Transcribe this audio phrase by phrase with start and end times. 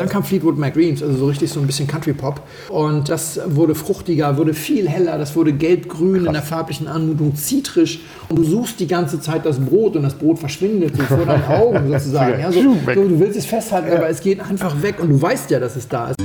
[0.00, 2.40] Dann kam Fleetwood Mac Dreams, also so richtig so ein bisschen Country Pop.
[2.68, 7.98] Und das wurde fruchtiger, wurde viel heller, das wurde gelb-grün in der farblichen Anmutung, zitrisch.
[8.28, 11.44] Und du suchst die ganze Zeit das Brot und das Brot verschwindet so vor deinen
[11.46, 12.40] Augen sozusagen.
[12.40, 15.50] Ja, so, so, du willst es festhalten, aber es geht einfach weg und du weißt
[15.50, 16.16] ja, dass es da ist.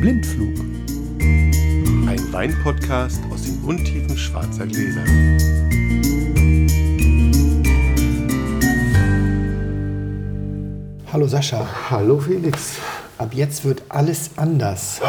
[0.00, 0.54] Blindflug.
[2.06, 5.02] Ein Weinpodcast aus den Untiefen schwarzer Gläser.
[11.16, 11.66] Hallo Sascha.
[11.88, 12.72] Hallo Felix.
[13.16, 15.00] Ab jetzt wird alles anders.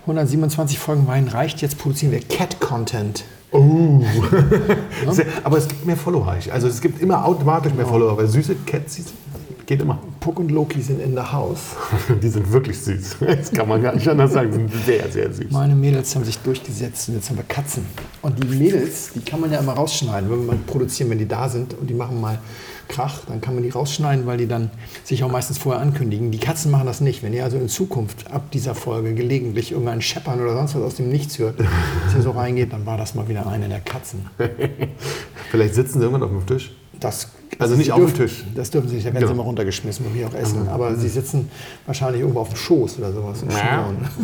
[0.00, 3.22] 127 Folgen Wein reicht, jetzt produzieren wir Cat-Content.
[3.52, 4.02] Oh.
[5.10, 6.36] Sehr, aber es gibt mehr Follower.
[6.50, 9.02] Also es gibt immer automatisch mehr Follower, weil süße Cats
[9.66, 10.00] geht immer.
[10.18, 11.76] Puck und Loki sind in der Haus.
[12.20, 13.18] Die sind wirklich süß.
[13.20, 14.50] Das kann man gar nicht anders sagen.
[14.50, 15.52] Die sind sehr, sehr süß.
[15.52, 17.86] Meine Mädels haben sich durchgesetzt und jetzt haben wir Katzen.
[18.20, 21.28] Und die Mädels, die kann man ja immer rausschneiden, wenn wir mal produzieren, wenn die
[21.28, 22.40] da sind und die machen mal
[22.90, 24.70] Krach, dann kann man die rausschneiden, weil die dann
[25.04, 26.30] sich auch meistens vorher ankündigen.
[26.30, 27.22] Die Katzen machen das nicht.
[27.22, 30.94] Wenn ihr also in Zukunft ab dieser Folge gelegentlich irgendein Scheppern oder sonst was aus
[30.96, 31.58] dem Nichts hört,
[32.04, 34.26] dass ihr so reingeht, dann war das mal wieder eine der Katzen.
[35.50, 36.72] Vielleicht sitzen sie irgendwann auf dem Tisch.
[36.98, 38.44] Das, Also nicht sie auf dem dürfen- Tisch.
[38.54, 39.34] Das dürfen sie nicht, da werden sie Genau.
[39.34, 40.68] immer runtergeschmissen und hier auch essen.
[40.68, 41.48] Aber sie sitzen
[41.86, 43.42] wahrscheinlich irgendwo auf dem Schoß oder sowas.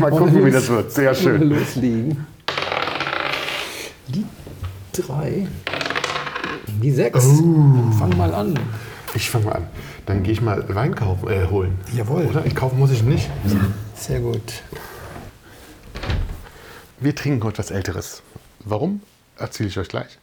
[0.00, 0.92] Mal gucken, wie das wird.
[0.92, 1.42] Sehr schön.
[1.48, 2.24] loslegen.
[4.08, 4.24] Die
[4.92, 5.46] drei.
[6.82, 7.26] Die sechs.
[7.26, 8.58] Dann fang mal an.
[9.14, 9.66] Ich fange mal an.
[10.06, 11.78] Dann gehe ich mal Wein kaufen, äh, holen.
[11.92, 12.26] Jawohl.
[12.26, 12.46] Oder?
[12.46, 13.28] Ich kaufen muss ich nicht.
[13.94, 14.62] Sehr gut.
[17.00, 18.22] Wir trinken heute was Älteres.
[18.64, 19.00] Warum?
[19.36, 20.18] Erzähle ich euch gleich.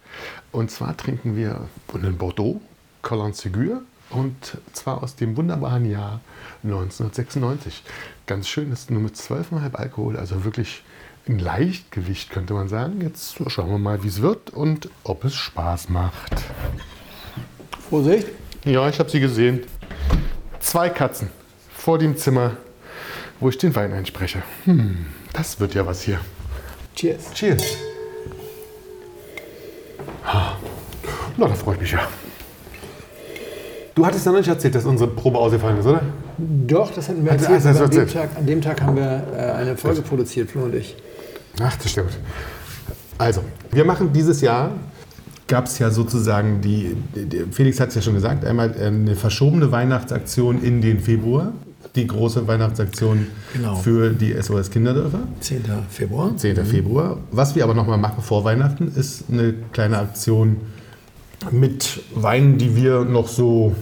[0.52, 2.62] Und zwar trinken wir einen Bordeaux,
[3.02, 6.22] Colin Ségur, und zwar aus dem wunderbaren Jahr
[6.64, 7.84] 1996.
[8.28, 10.84] Ganz schön, ist nur mit 12,5 Alkohol, also wirklich
[11.28, 13.02] ein Leichtgewicht, könnte man sagen.
[13.02, 16.34] Jetzt schauen wir mal, wie es wird und ob es Spaß macht.
[17.90, 18.28] Vorsicht.
[18.64, 19.62] Ja, ich habe sie gesehen.
[20.60, 21.30] Zwei Katzen
[21.74, 22.58] vor dem Zimmer,
[23.40, 24.42] wo ich den Wein einspreche.
[24.66, 26.20] Hm, das wird ja was hier.
[26.96, 27.32] Cheers.
[27.34, 27.64] Cheers.
[31.38, 32.08] Na, da freue ich mich ja.
[33.94, 36.02] Du hattest ja noch nicht erzählt, dass unsere Probe ausgefallen ist, oder?
[36.38, 37.64] Doch, das hatten wir erzählt.
[37.64, 38.08] hast du aber An dem?
[38.10, 40.96] Tag, an dem Tag haben wir äh, eine Folge produziert, Flo und ich.
[41.62, 42.12] Ach, das stimmt.
[43.18, 44.72] Also, wir machen dieses Jahr,
[45.48, 46.96] gab es ja sozusagen die,
[47.52, 51.54] Felix hat es ja schon gesagt, einmal eine verschobene Weihnachtsaktion in den Februar.
[51.96, 53.76] Die große Weihnachtsaktion Genau.
[53.76, 55.20] für die SOS Kinderdörfer.
[55.40, 55.64] 10.
[55.90, 56.36] Februar.
[56.36, 56.66] 10.
[56.66, 57.18] Februar.
[57.32, 60.58] Was wir aber noch mal machen vor Weihnachten, ist eine kleine Aktion
[61.52, 63.76] mit Weinen, die wir noch so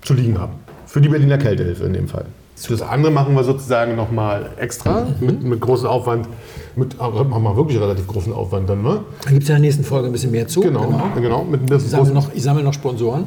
[0.00, 0.52] zu liegen haben.
[0.86, 2.24] Für die Berliner Kältehilfe in dem Fall.
[2.68, 6.28] Das andere machen wir sozusagen noch mal extra, mit, mit großem Aufwand.
[6.76, 9.00] Mit, aber machen wir wirklich relativ großen Aufwand dann, ne?
[9.22, 10.60] Da gibt es ja in der nächsten Folge ein bisschen mehr zu.
[10.60, 11.44] Genau, genau.
[11.44, 13.26] mit ein bisschen Ich sammle noch, ich sammle noch Sponsoren.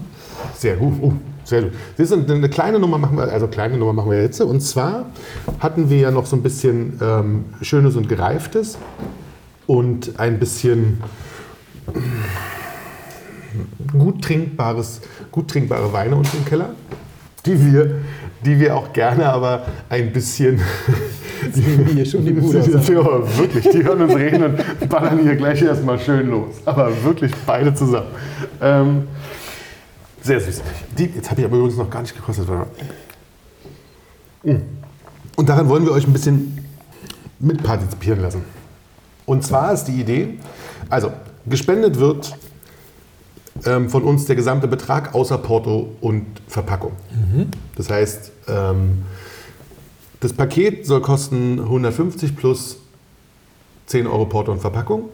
[0.58, 0.94] Sehr gut.
[1.02, 1.72] Oh, sehr gut.
[1.98, 4.42] Das ist eine kleine Nummer machen wir, also kleine Nummer machen wir jetzt.
[4.42, 5.06] Und zwar
[5.60, 8.78] hatten wir ja noch so ein bisschen ähm, Schönes und Gereiftes
[9.66, 11.02] und ein bisschen
[13.98, 15.02] gut trinkbares,
[15.32, 16.70] gut trinkbare Weine unten im Keller,
[17.48, 17.96] die wir,
[18.46, 20.62] die wir auch gerne, aber ein bisschen
[21.56, 22.60] Die hier schon die Bude
[23.00, 26.56] aber wirklich, die hören uns reden und ballern hier gleich erstmal schön los.
[26.66, 28.08] Aber wirklich beide zusammen.
[28.62, 29.08] Ähm,
[30.22, 30.62] sehr süß.
[30.98, 32.48] Die, jetzt habe ich aber übrigens noch gar nicht gekostet.
[34.44, 34.56] Mm.
[35.36, 36.66] Und daran wollen wir euch ein bisschen
[37.40, 38.44] mitpartizipieren lassen.
[39.26, 40.40] Und zwar ist die Idee,
[40.90, 41.12] also
[41.46, 42.36] gespendet wird
[43.66, 46.94] ähm, von uns der gesamte Betrag außer Porto und Verpackung.
[47.76, 49.04] Das heißt, ähm,
[50.20, 52.78] das Paket soll kosten 150 plus
[53.88, 55.10] 10 Euro Porto und Verpackung,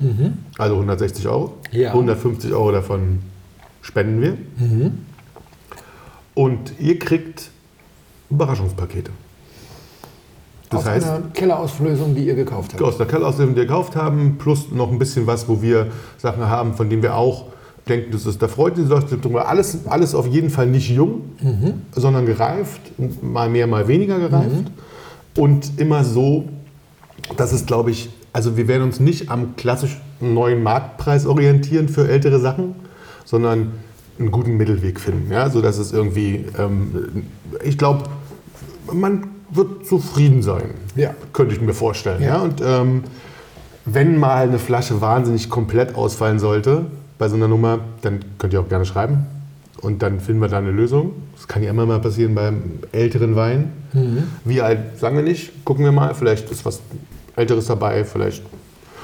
[0.57, 1.57] also 160 Euro.
[1.71, 1.89] Ja.
[1.89, 3.19] 150 Euro davon
[3.81, 4.37] spenden wir.
[6.33, 7.49] Und ihr kriegt
[8.29, 9.11] Überraschungspakete.
[10.69, 12.81] Das aus heißt, einer Kellerauslösung, die ihr gekauft habt.
[12.81, 15.87] aus der Kellerauslösung, die wir gekauft haben, plus noch ein bisschen was, wo wir
[16.17, 17.45] Sachen haben, von denen wir auch
[17.87, 19.47] denken, das ist, da freut sich Leute drüber.
[19.47, 21.21] Alles, alles auf jeden Fall nicht jung,
[21.95, 22.81] sondern gereift,
[23.21, 24.71] mal mehr, mal weniger gereift.
[25.37, 26.45] Und immer so,
[27.37, 32.07] dass es, glaube ich, also wir werden uns nicht am klassischen neuen Marktpreis orientieren für
[32.07, 32.75] ältere Sachen,
[33.25, 33.71] sondern
[34.19, 35.31] einen guten Mittelweg finden.
[35.31, 35.49] Ja?
[35.49, 37.23] So dass es irgendwie, ähm,
[37.63, 38.03] ich glaube,
[38.91, 41.11] man wird zufrieden sein, Ja.
[41.31, 42.21] könnte ich mir vorstellen.
[42.21, 42.27] Ja.
[42.37, 42.41] Ja.
[42.41, 43.03] Und ähm,
[43.85, 46.85] wenn mal eine Flasche wahnsinnig komplett ausfallen sollte
[47.23, 49.25] bei so einer Nummer, dann könnt ihr auch gerne schreiben.
[49.79, 51.13] Und dann finden wir da eine Lösung.
[51.37, 53.71] Das kann ja immer mal passieren beim älteren Wein.
[54.43, 55.63] Wie alt, sagen wir nicht.
[55.63, 56.15] Gucken wir mal.
[56.15, 56.81] Vielleicht ist was
[57.37, 58.03] Älteres dabei.
[58.03, 58.43] Vielleicht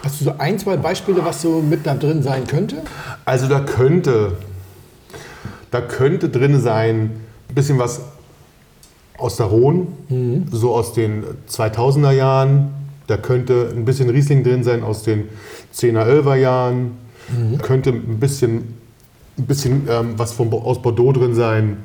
[0.04, 2.82] Hast du so ein, zwei Beispiele, was so mit da drin sein könnte?
[3.24, 4.34] Also da könnte,
[5.72, 7.12] da könnte drin sein
[7.48, 8.02] ein bisschen was
[9.18, 9.88] aus der Rhone,
[10.52, 12.74] so aus den 2000er Jahren.
[13.08, 15.30] Da könnte ein bisschen Riesling drin sein aus den
[15.74, 17.09] 10er, 11er Jahren.
[17.62, 18.76] Könnte ein bisschen,
[19.38, 21.78] ein bisschen ähm, was von, aus Bordeaux drin sein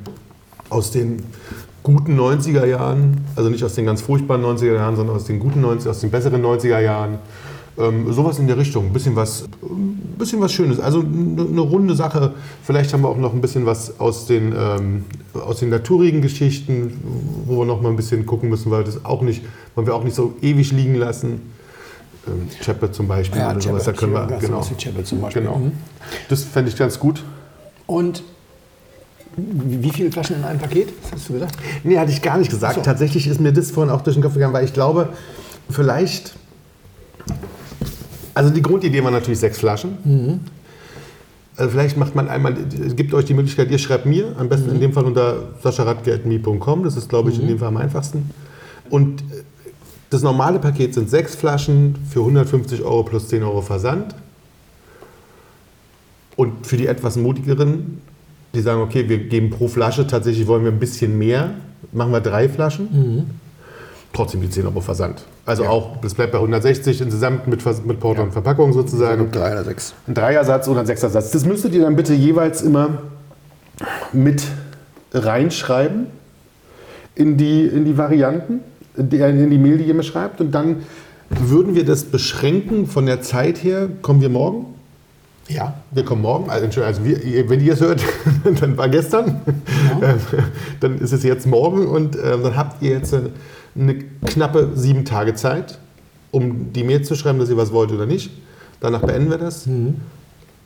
[0.71, 1.23] aus den
[1.83, 3.19] guten 90er Jahren.
[3.37, 6.11] Also nicht aus den ganz furchtbaren 90er Jahren, sondern aus den guten 90 aus den
[6.11, 7.19] besseren 90er Jahren.
[7.77, 10.79] Ähm, sowas in der Richtung, ein bisschen was, ein bisschen was Schönes.
[10.79, 12.35] Also eine, runde Sache.
[12.63, 15.05] Vielleicht haben wir auch noch ein bisschen was aus den, ähm,
[15.35, 16.93] aus den naturigen Geschichten,
[17.47, 19.43] wo wir noch mal ein bisschen gucken müssen, weil das auch nicht,
[19.75, 21.54] wollen wir auch nicht so ewig liegen lassen.
[22.27, 24.63] Ähm, Chepe zum Beispiel oder sowas, da können wir, genau.
[24.63, 25.43] Zum Beispiel.
[25.43, 25.59] genau.
[25.59, 25.73] Mhm.
[26.29, 27.23] Das fände ich ganz gut.
[27.87, 28.23] Und
[29.37, 30.89] wie viele Flaschen in einem Paket?
[31.03, 31.57] Was hast du gesagt?
[31.83, 32.77] Nee, hatte ich gar nicht gesagt.
[32.77, 32.81] So.
[32.83, 35.09] Tatsächlich ist mir das vorhin auch durch den Kopf gegangen, weil ich glaube,
[35.69, 36.35] vielleicht.
[38.35, 40.41] Also die Grundidee war natürlich sechs Flaschen.
[41.57, 44.81] Also vielleicht macht man einmal, gibt euch die Möglichkeit, ihr schreibt mir, am besten in
[44.81, 48.31] dem Fall unter sascharadke.me.com, das ist glaube ich in dem Fall am einfachsten.
[48.91, 49.45] Und äh,
[50.15, 54.15] das normale Paket sind sechs Flaschen für 150 Euro plus 10 Euro Versand.
[56.37, 58.01] Und für die etwas mutigeren,
[58.55, 61.51] die sagen, okay, wir geben pro Flasche, tatsächlich wollen wir ein bisschen mehr,
[61.93, 63.39] machen wir drei Flaschen.
[64.13, 65.25] Trotzdem die 10 Euro Versand.
[65.45, 65.71] Also Ja.
[65.71, 69.31] auch, das bleibt bei 160 insgesamt mit, mit Porto und Verpackung sozusagen.
[69.33, 69.95] drei oder sechs.
[70.07, 71.31] Ein Dreiersatz oder ein Sechsersatz.
[71.33, 72.99] Das müsstet ihr dann bitte jeweils immer
[74.13, 74.45] mit
[75.13, 76.07] reinschreiben
[77.17, 78.61] in die, in die Varianten,
[78.97, 79.11] in
[79.51, 80.41] die Mail, die ihr mir schreibt.
[80.41, 80.83] Und dann
[81.31, 83.89] würden wir das beschränken von der Zeit her.
[84.03, 84.67] Kommen wir morgen?
[85.49, 85.75] Ja.
[85.91, 86.49] Wir kommen morgen.
[86.51, 88.03] Also, also wir, wenn ihr es hört,
[88.61, 89.43] dann war gestern.
[90.03, 90.19] Ähm,
[90.81, 93.31] Dann ist es jetzt morgen und ähm, dann habt ihr jetzt eine,
[93.79, 93.97] eine
[94.27, 95.79] knappe sieben Tage Zeit,
[96.31, 98.31] um die Mail zu schreiben, dass ihr was wollt oder nicht.
[98.81, 99.67] Danach beenden wir das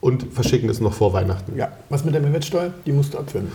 [0.00, 1.56] und verschicken es noch vor Weihnachten.
[1.56, 1.72] Ja.
[1.88, 2.72] Was mit der Mehrwertsteuer?
[2.86, 3.48] Die musst du abführen.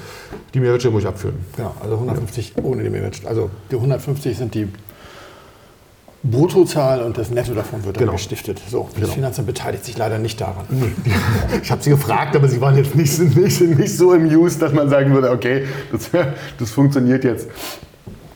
[0.54, 1.36] Die Mehrwertsteuer muss ich abführen.
[1.56, 3.30] Genau, also 150 ohne die Mehrwertsteuer.
[3.30, 4.68] Also die 150 sind die
[6.26, 8.14] Bruttozahl und das Netto davon wird dann Genau.
[8.14, 8.62] gestiftet.
[8.70, 9.14] So, das Genau.
[9.14, 10.66] Finanzamt beteiligt sich leider nicht daran.
[11.62, 14.72] Ich habe sie gefragt, aber sie waren jetzt nicht, nicht, nicht so im Use, dass
[14.74, 16.10] man sagen würde, okay, das,
[16.58, 17.48] das funktioniert jetzt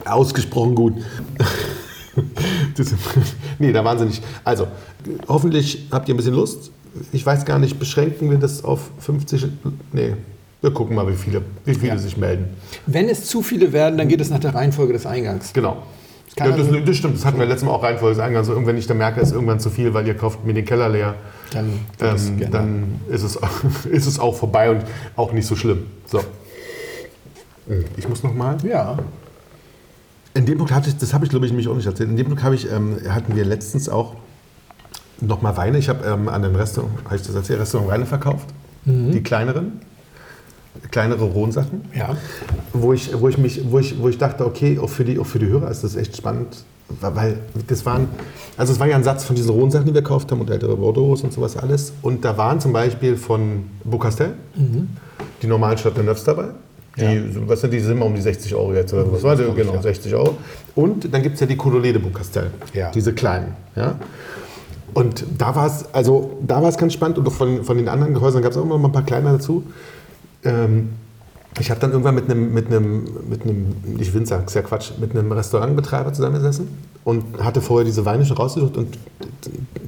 [0.06, 0.94] ausgesprochen gut.
[2.75, 2.88] Das,
[3.59, 4.24] nee, da waren sie nicht.
[4.44, 4.68] Also,
[5.27, 6.71] hoffentlich habt ihr ein bisschen Lust.
[7.11, 9.47] Ich weiß gar nicht, beschränken wir das auf 50?
[9.91, 10.13] Nee,
[10.61, 11.97] wir gucken mal, wie viele, wie viele Ja.
[11.97, 12.45] sich melden.
[12.85, 15.53] Wenn es zu viele werden, dann geht es nach der Reihenfolge des Eingangs.
[15.53, 15.83] Genau.
[16.35, 18.47] kann Ja, das, also- das stimmt, das hatten wir letztes Mal auch Reihenfolge des Eingangs.
[18.49, 20.65] Also, wenn ich dann merke, es ist irgendwann zu viel, weil ihr kauft mir den
[20.65, 21.15] Keller leer,
[21.51, 23.39] Dann ähm, dann ist es,
[23.89, 24.81] ist es auch vorbei und
[25.15, 25.88] auch nicht so schlimm.
[26.05, 26.21] So.
[27.97, 28.57] Ich muss noch mal.
[28.63, 28.97] Ja,
[30.33, 32.09] In dem Punkt hatte ich, das habe ich glaube ich nämlich auch nicht erzählt.
[32.09, 34.15] In dem Punkt ich, ähm, hatten wir letztens auch
[35.22, 35.78] noch mal Weine.
[35.78, 38.48] Ich habe ähm, an einem Restaurant, habe ich das erzählt, Restaurant Weine verkauft.
[38.86, 39.81] Die kleineren,
[40.92, 41.81] kleinere Rhonsachen.
[41.94, 42.16] ja.
[42.72, 45.25] Wo ich, wo, ich mich, wo, ich, wo ich dachte, okay, auch für, die, auch
[45.25, 46.64] für die Hörer ist das echt spannend.
[47.02, 48.08] Weil das waren,
[48.56, 50.78] also es war ja ein Satz von diesen Rhonsachen, die wir gekauft haben und ältere
[50.78, 51.92] Bordeaux und sowas alles.
[52.02, 54.36] Und da waren zum Beispiel von Beaucastel
[55.42, 56.46] die normalen Chateau Neufs dabei.
[56.98, 57.12] Die, Ja.
[57.46, 59.44] was sind die, sind immer um die 60 Euro jetzt oder was war das?
[59.44, 59.81] glaub ich, Genau, ja.
[59.81, 60.38] 60 Euro.
[60.75, 62.90] Und dann gibt es ja die Coulollet de Beaucastel, Ja.
[62.92, 63.54] diese kleinen.
[63.75, 63.96] Ja?
[64.97, 67.88] Und da war es, also da war es ganz spannend und auch von, von den
[67.88, 69.61] anderen Gehäusern gab es auch immer mal ein paar kleine dazu.
[70.44, 70.89] Ähm,
[71.59, 74.94] ich habe dann irgendwann mit einem, mit einem, mit einem, nicht Winzer, ist ja Quatsch,
[74.99, 76.69] mit einem Restaurantbetreiber zusammengesessen
[77.04, 78.97] und hatte vorher diese Weine schon rausgesucht und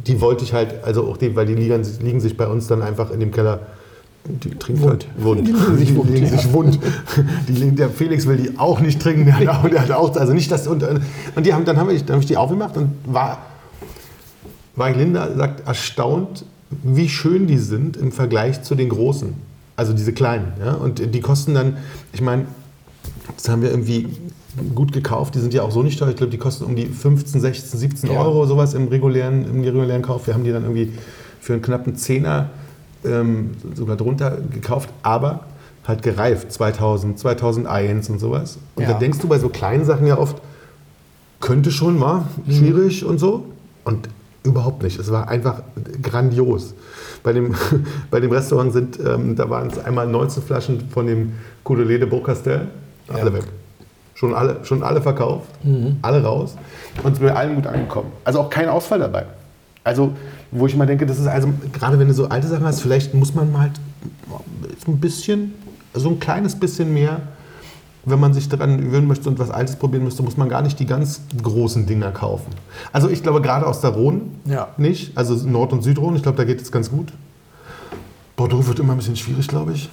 [0.05, 2.83] die wollte ich halt, also auch die, weil die liegen, liegen sich bei uns dann
[2.83, 3.61] einfach in dem Keller,
[4.25, 4.91] die trinken Wund.
[4.91, 5.47] halt wund.
[5.47, 6.79] Die liegen sich wund, Die liegen sich wund.
[7.47, 10.33] Die der Felix will die auch nicht trinken, der hat auch, der hat auch also
[10.33, 12.91] nicht das, und, und die haben, dann habe ich, dann hab ich die aufgemacht und
[13.07, 13.39] war,
[14.79, 16.45] war Linda sagt, erstaunt,
[16.83, 19.33] wie schön die sind im Vergleich zu den großen.
[19.75, 20.53] Also diese kleinen.
[20.63, 20.74] Ja?
[20.74, 21.77] Und die kosten dann,
[22.13, 22.45] ich meine,
[23.36, 24.07] das haben wir irgendwie
[24.75, 25.36] gut gekauft.
[25.36, 26.09] Die sind ja auch so nicht teuer.
[26.09, 28.19] Ich glaube, die kosten um die 15, 16, 17 Ja.
[28.21, 30.27] Euro, sowas im regulären, im regulären Kauf.
[30.27, 30.93] Wir haben die dann irgendwie
[31.39, 32.50] für einen knappen Zehner
[33.05, 35.45] ähm, sogar drunter gekauft, aber
[35.88, 36.51] halt gereift.
[36.51, 38.57] 2000, 2001 und sowas.
[38.75, 38.93] Und Ja.
[38.93, 40.41] da denkst du bei so kleinen Sachen ja oft,
[41.39, 43.45] könnte schon mal schwierig und so.
[43.86, 44.09] Und
[44.43, 45.00] überhaupt nicht.
[45.00, 45.62] Es war einfach
[46.01, 46.74] grandios.
[47.24, 47.55] Bei dem,
[48.12, 52.10] bei dem Restaurant sind, ähm, da waren es einmal 19 Flaschen von dem Coulollet de
[52.10, 52.67] Beaucastel.
[53.10, 53.34] Alle Ja.
[53.34, 53.43] weg.
[54.15, 55.48] Schon alle, schon alle verkauft,
[56.01, 56.55] alle raus
[57.03, 58.12] und sind bei allen gut angekommen.
[58.25, 59.25] Also auch kein Ausfall dabei.
[59.86, 60.12] Also,
[60.51, 63.13] wo ich mal denke, das ist also, gerade wenn du so alte Sachen hast, vielleicht
[63.13, 63.72] muss man mal halt
[64.86, 65.53] so ein bisschen,
[65.93, 67.22] so ein kleines bisschen mehr
[68.05, 70.79] wenn man sich daran gewöhnen möchte und was Altes probieren möchte, muss man gar nicht
[70.79, 72.47] die ganz großen Dinger kaufen.
[72.93, 74.69] Also ich glaube gerade aus der Rhone Ja.
[74.77, 77.13] nicht, also Nord- und Südrhone, ich glaube, da geht es ganz gut.
[78.35, 79.89] Bordeaux wird immer ein bisschen schwierig, glaube ich.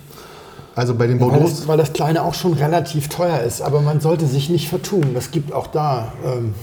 [0.77, 1.49] Also bei den Weil Bordeaux...
[1.49, 5.03] das, weil das Kleine auch schon relativ teuer ist, aber man sollte sich nicht vertun.
[5.17, 6.55] Es gibt auch da ähm,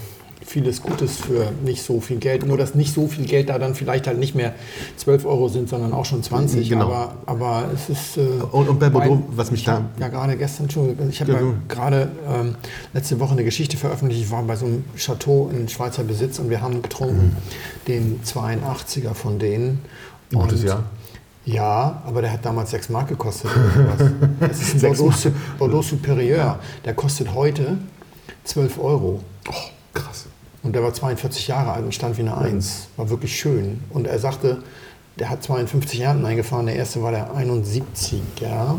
[0.46, 2.46] vieles Gutes für nicht so viel Geld.
[2.46, 4.54] Nur, dass nicht so viel Geld da dann vielleicht halt nicht mehr
[4.98, 6.70] 12 Euro sind, sondern auch schon 20.
[6.70, 6.86] Genau.
[6.86, 8.18] Aber, aber es ist...
[8.18, 8.22] Äh,
[8.52, 9.82] Und, und bei Bordeaux, was mich da...
[10.00, 12.56] ja, gerade gestern, Entschuldigung, ich habe Ja, gerade ähm,
[12.94, 14.24] letzte Woche eine Geschichte veröffentlicht.
[14.24, 17.36] Ich war bei so einem Chateau in Schweizer Besitz und wir haben getrunken
[17.88, 19.80] den 82er von denen.
[20.34, 20.84] Gutes Und- Jahr.
[21.46, 23.52] Ja, aber der hat damals 6 Mark gekostet.
[24.40, 25.14] Das ist ein Bordeaux,
[25.60, 26.58] Bordeaux Superieur.
[26.86, 27.78] Der kostet heute
[28.46, 29.22] 12 Euro.
[29.50, 29.54] Oh,
[29.94, 30.26] krass.
[30.64, 32.88] Und der war 42 Jahre alt und stand wie eine Eins.
[32.98, 33.82] War wirklich schön.
[33.90, 34.64] Und er sagte,
[35.20, 36.66] der hat 52 Ernten eingefahren.
[36.68, 38.78] Der erste war der 71er.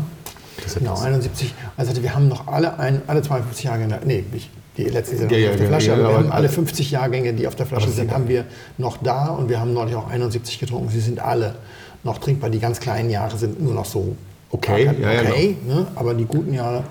[0.57, 1.03] Das ist ja Genau, krass.
[1.03, 1.53] 71.
[1.77, 5.31] Er sagte, wir haben noch alle, ein, alle 52 Jahrgänge, nee, nicht, die letzten sind
[5.31, 7.47] Ja, ja, auf der ja, Flasche, ja, aber wir haben alle alle- 50 Jahrgänge, die
[7.47, 8.45] auf der Flasche sind, haben wir
[8.77, 10.89] noch da und wir haben neulich auch 71 getrunken.
[10.89, 11.55] Sie sind alle
[12.03, 12.49] noch trinkbar.
[12.49, 14.15] Die ganz kleinen Jahre sind nur noch so
[14.51, 15.87] Okay, ja, okay ne?
[15.95, 16.83] aber die guten Jahre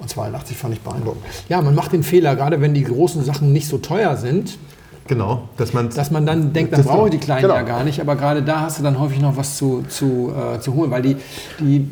[0.00, 1.22] und 82 fand ich beeindruckend.
[1.48, 4.58] Ja, man macht den Fehler, gerade wenn die großen Sachen nicht so teuer sind,
[5.06, 5.90] Genau, dass man...
[5.90, 7.54] dass man dann denkt, dann Das brauche ich die kleinen Genau.
[7.54, 8.00] ja gar nicht.
[8.00, 11.02] Aber gerade da hast du dann häufig noch was zu, zu, äh, zu holen, weil
[11.02, 11.16] die,
[11.58, 11.88] die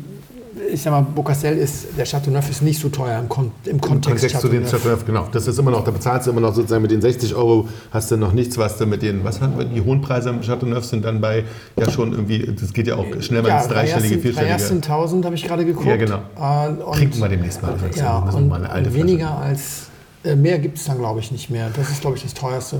[0.71, 3.71] ich sag mal, Bocastel ist, der Chateau Neuf ist nicht so teuer im, Kon im
[3.73, 4.81] Im Kontext, Kontext zu den Chateau Neuf.
[4.81, 5.27] Chateauneuf, genau.
[5.31, 8.11] Das ist immer noch, da bezahlst du immer noch sozusagen mit den 60 Euro, hast
[8.11, 10.85] du noch nichts, was du mit den, was haben wir, die hohen Preise im Chateauneuf
[10.85, 11.43] sind dann bei,
[11.77, 14.55] ja schon irgendwie, das geht ja auch schnell mal Ja, ins dreistellige, vierstellige.
[14.55, 15.87] 13.000 habe ich gerade geguckt.
[15.87, 16.19] Ja, genau.
[16.37, 17.75] Äh, und, Trinken wir demnächst mal.
[17.95, 19.87] Ja, und, mal weniger als,
[20.23, 21.69] äh, mehr gibt es dann glaube ich nicht mehr.
[21.75, 22.79] Das ist glaube ich das teuerste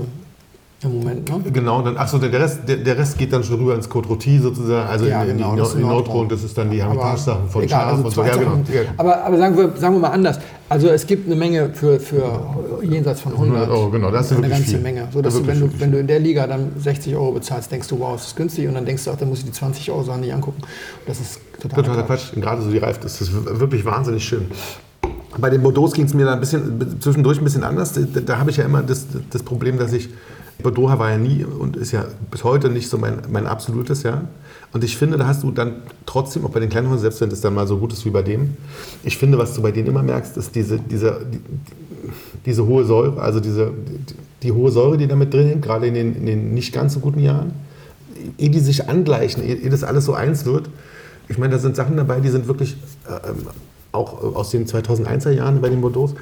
[0.82, 1.28] im Moment.
[1.28, 1.50] Ne?
[1.52, 4.40] Genau, dann, achso, der Rest, der, der Rest geht dann schon rüber ins Côte Rôtie
[4.40, 6.28] sozusagen, also Ja, in, in genau, die, das Nord- ist in Nordrhein.
[6.30, 8.22] Das ist dann die Hermitage-Sachen von egal, Schaf also und so.
[8.24, 8.62] Ja, genau.
[8.96, 10.38] Aber, aber sagen, wir, sagen wir mal anders.
[10.70, 12.40] Also es gibt eine Menge für, für
[12.82, 13.56] jenseits von 100.
[13.56, 14.80] 100 Euro, genau, das ist eine wirklich ganze viel.
[14.80, 15.08] Menge.
[15.12, 17.88] So dass du, wenn, du, wenn du in der Liga dann 60 Euro bezahlst, denkst
[17.88, 18.68] du, wow, das ist günstig.
[18.68, 20.62] Und dann denkst du, ach, dann muss ich die 20 Euro Sachen nicht angucken.
[21.06, 22.32] Das ist total Totaler Quatsch.
[22.34, 24.46] Und Gerade so die Reife, das ist wirklich wahnsinnig schön.
[25.38, 27.92] Bei den Bordeaux ging es mir da ein bisschen zwischendurch ein bisschen anders.
[27.92, 30.08] Da, da habe ich ja immer das, das Problem, dass ich
[30.62, 34.22] Bordeaux war ja nie und ist ja bis heute nicht so mein, mein absolutes, ja.
[34.72, 37.30] Und ich finde, da hast du dann trotzdem, auch bei den kleinen Häusern, selbst wenn
[37.30, 38.56] das dann mal so gut ist wie bei dem,
[39.02, 41.40] ich finde, was du bei denen immer merkst, ist diese, diese, die,
[42.46, 44.14] diese hohe Säure, also diese, die,
[44.44, 46.94] die hohe Säure, die da mit drin ist, gerade in den, in den nicht ganz
[46.94, 47.52] so guten Jahren.
[48.38, 50.68] Ehe die sich angleichen, ehe das alles so eins wird,
[51.30, 52.76] ich meine, da sind Sachen dabei, die sind wirklich
[53.08, 53.46] äh, ähm,
[53.92, 56.12] auch aus den 2001er Jahren bei den Bordeaux,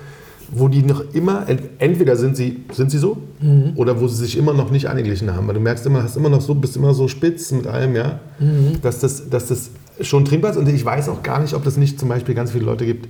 [0.51, 3.19] wo die noch immer, ent- entweder sind sie, sind sie so,
[3.77, 5.47] oder wo sie sich immer noch nicht angeglichen haben.
[5.47, 8.19] Weil du merkst immer, hast immer noch so, bist immer so spitz mit allem, ja,
[8.83, 10.57] dass, das, dass das schon trinkbar ist.
[10.57, 13.09] Und ich weiß auch gar nicht, ob es nicht zum Beispiel ganz viele Leute gibt,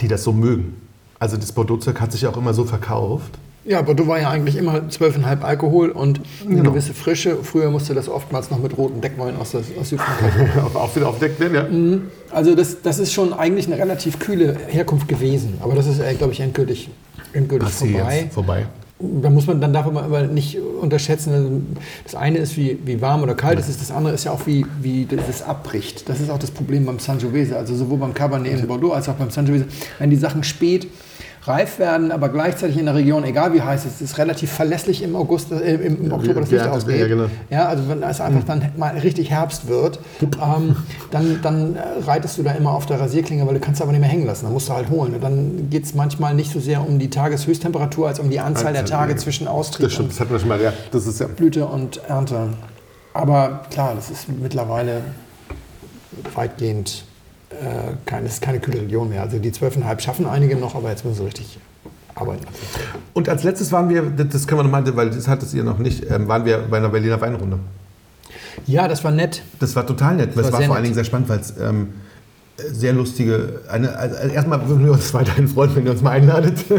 [0.00, 0.74] die das so mögen.
[1.18, 3.38] Also das Bordeaux-Zeug hat sich auch immer so verkauft.
[3.64, 6.70] Ja, Bordeaux war ja eigentlich immer 12,5 Alkohol und eine Genau.
[6.70, 7.36] gewisse Frische.
[7.44, 10.32] Früher musste das oftmals noch mit roten Deckwein aus, der- aus Südfrankreich.
[10.74, 11.54] auch, wieder aufdeckt werden,
[12.30, 12.34] ja.
[12.36, 15.54] Also das, das ist schon eigentlich eine relativ kühle Herkunft gewesen.
[15.60, 16.90] Aber das ist, äh, glaube ich, endgültig,
[17.32, 18.28] endgültig vorbei.
[18.32, 18.66] vorbei.
[18.98, 21.50] Da muss man, dann darf man aber nicht unterschätzen, also
[22.04, 24.46] das eine ist, wie, wie warm oder kalt es ist, das andere ist ja auch,
[24.46, 26.08] wie, wie das abbricht.
[26.08, 29.14] Das ist auch das Problem beim Sangiovese, also sowohl beim Cabernet in Bordeaux als auch
[29.14, 29.66] beim Sangiovese.
[29.98, 30.86] Wenn die Sachen spät
[31.44, 35.16] reif werden, aber gleichzeitig in der Region, egal wie heiß es ist, relativ verlässlich im
[35.16, 37.00] August, äh, im, im Oktober das Licht ja, ausgeht.
[37.00, 37.26] ja, genau.
[37.50, 40.76] Ja, also wenn es einfach dann mal richtig Herbst wird, ähm,
[41.10, 44.00] dann, dann äh, reitest du da immer auf der Rasierklinge, weil du kannst aber nicht
[44.00, 44.44] mehr hängen lassen.
[44.44, 45.14] Dann musst du halt holen.
[45.14, 48.72] Und dann geht es manchmal nicht so sehr um die Tageshöchsttemperatur, als um die Anzahl
[48.72, 49.18] der Anzahl, Tage ja.
[49.18, 50.72] zwischen Austrieb Das stimmt, und das hatten wir schon mal, ja.
[50.92, 51.26] Das ist ja.
[51.26, 52.50] Blüte und Ernte.
[53.14, 55.02] Aber klar, das ist mittlerweile
[56.34, 57.04] weitgehend
[57.60, 59.22] äh, keine, es ist keine kühle Region mehr.
[59.22, 61.58] Also die 12,5 schaffen einige noch, aber jetzt müssen sie richtig
[62.14, 62.46] arbeiten.
[63.14, 65.78] Und als letztes waren wir, das das können wir nochmal, weil das hattest ihr noch
[65.78, 67.58] nicht, ähm, waren wir bei einer Berliner Weinrunde.
[68.66, 69.42] Ja, das war nett.
[69.60, 70.30] Das war total nett.
[70.30, 70.84] Das war war, sehr vor allen.
[70.84, 71.94] Dingen sehr spannend, weil es ähm,
[72.70, 76.54] sehr lustige, eine, also erstmal würden wir uns weiterhin freuen, wenn ihr uns mal einladet.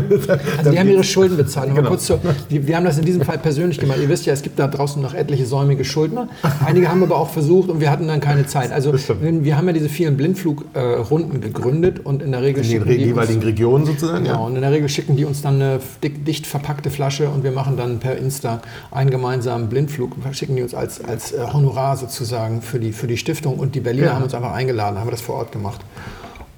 [0.58, 1.74] Also die haben ihre Schulden bezahlt.
[1.75, 1.89] Genau.
[1.89, 3.98] kurz zu, wir, wir haben das in diesem Fall persönlich gemacht.
[4.01, 6.30] Ihr wisst ja, es gibt da draußen noch etliche säumige Schuldner.
[6.65, 8.72] Einige haben aber auch versucht und wir hatten dann keine Zeit.
[8.72, 12.96] Also wir haben ja diese vielen Blindflugrunden gegründet und in der Regel in schicken die
[12.98, 14.24] uns, jeweiligen Regionen sozusagen.
[14.25, 14.46] Genau, Ja.
[14.46, 17.51] und in der Regel schicken die uns dann eine dick, dicht verpackte Flasche und wir
[17.51, 18.62] machen dann per Insta
[18.92, 23.18] einen gemeinsamen Blindflug, schicken die uns als, als äh, Honorar sozusagen für die, für die
[23.18, 24.13] Stiftung und die Berliner Ja.
[24.15, 25.73] haben uns einfach eingeladen, haben wir das vor Ort gemacht.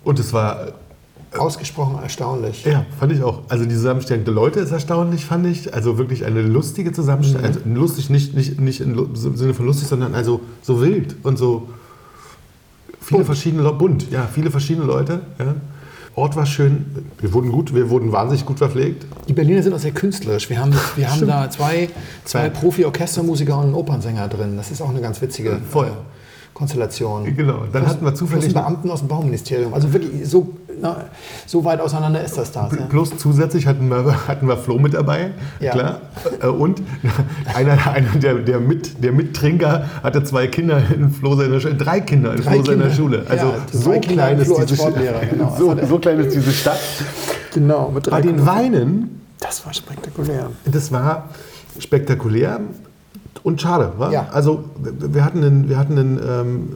[0.03, 0.74] Und es war,
[1.39, 2.65] Ausgesprochen erstaunlich.
[2.65, 3.41] ja, fand ich auch.
[3.50, 5.74] Also die Zusammenstellung der Leute ist erstaunlich, fand ich.
[5.74, 7.45] Also wirklich eine lustige Zusammenstellung.
[7.45, 11.67] Also lustig, nicht, nicht, nicht im Sinne von lustig, sondern also so wild und so
[13.01, 13.25] viele Bunt.
[13.25, 15.22] verschiedene Leute, bunt, ja, viele verschiedene Leute.
[15.39, 15.55] Ja.
[16.15, 16.86] Ort war schön.
[17.19, 19.05] Wir wurden gut, wir wurden wahnsinnig gut verpflegt.
[19.27, 20.50] Die Berliner sind auch sehr künstlerisch.
[20.50, 21.89] Wir haben, wir haben da zwei,
[22.24, 22.50] zwei.
[22.50, 24.55] Profi-Orchestermusiker und einen Opernsänger drin.
[24.55, 25.91] Das ist auch eine ganz witzige voll.
[26.55, 27.35] Äh, Konstellation.
[27.35, 27.63] Genau.
[27.71, 29.74] Dann hatten wir Plus zufällig Beamten aus dem Bauministerium.
[29.74, 30.47] Also wirklich, so,
[30.81, 31.05] na,
[31.45, 32.69] so weit auseinander ist das da.
[32.71, 32.85] Ja.
[32.85, 35.71] Plus zusätzlich hatten wir, hatten wir Flo mit dabei, Ja.
[35.74, 36.01] klar.
[36.41, 36.81] Äh, Und
[37.53, 42.00] einer, einer der, der, mit, der Mittrinker hatte zwei Kinder in Flo seiner Schule, drei
[42.01, 42.89] Kinder in Drei Flo seiner.
[42.91, 43.25] Schule.
[43.29, 44.77] Also Ja, so, klein in ist diese
[45.31, 45.55] genau.
[45.57, 46.79] So, er- so klein ist diese Stadt.
[47.53, 48.45] Genau, mit drei Bei den.
[48.45, 50.50] Weinen, Das war spektakulär.
[50.65, 51.29] das war
[51.79, 52.59] spektakulär
[53.44, 53.92] und schade.
[53.98, 54.12] Wa?
[54.12, 54.27] Ja.
[54.32, 56.70] Also wir hatten einen, wir hatten einen ähm,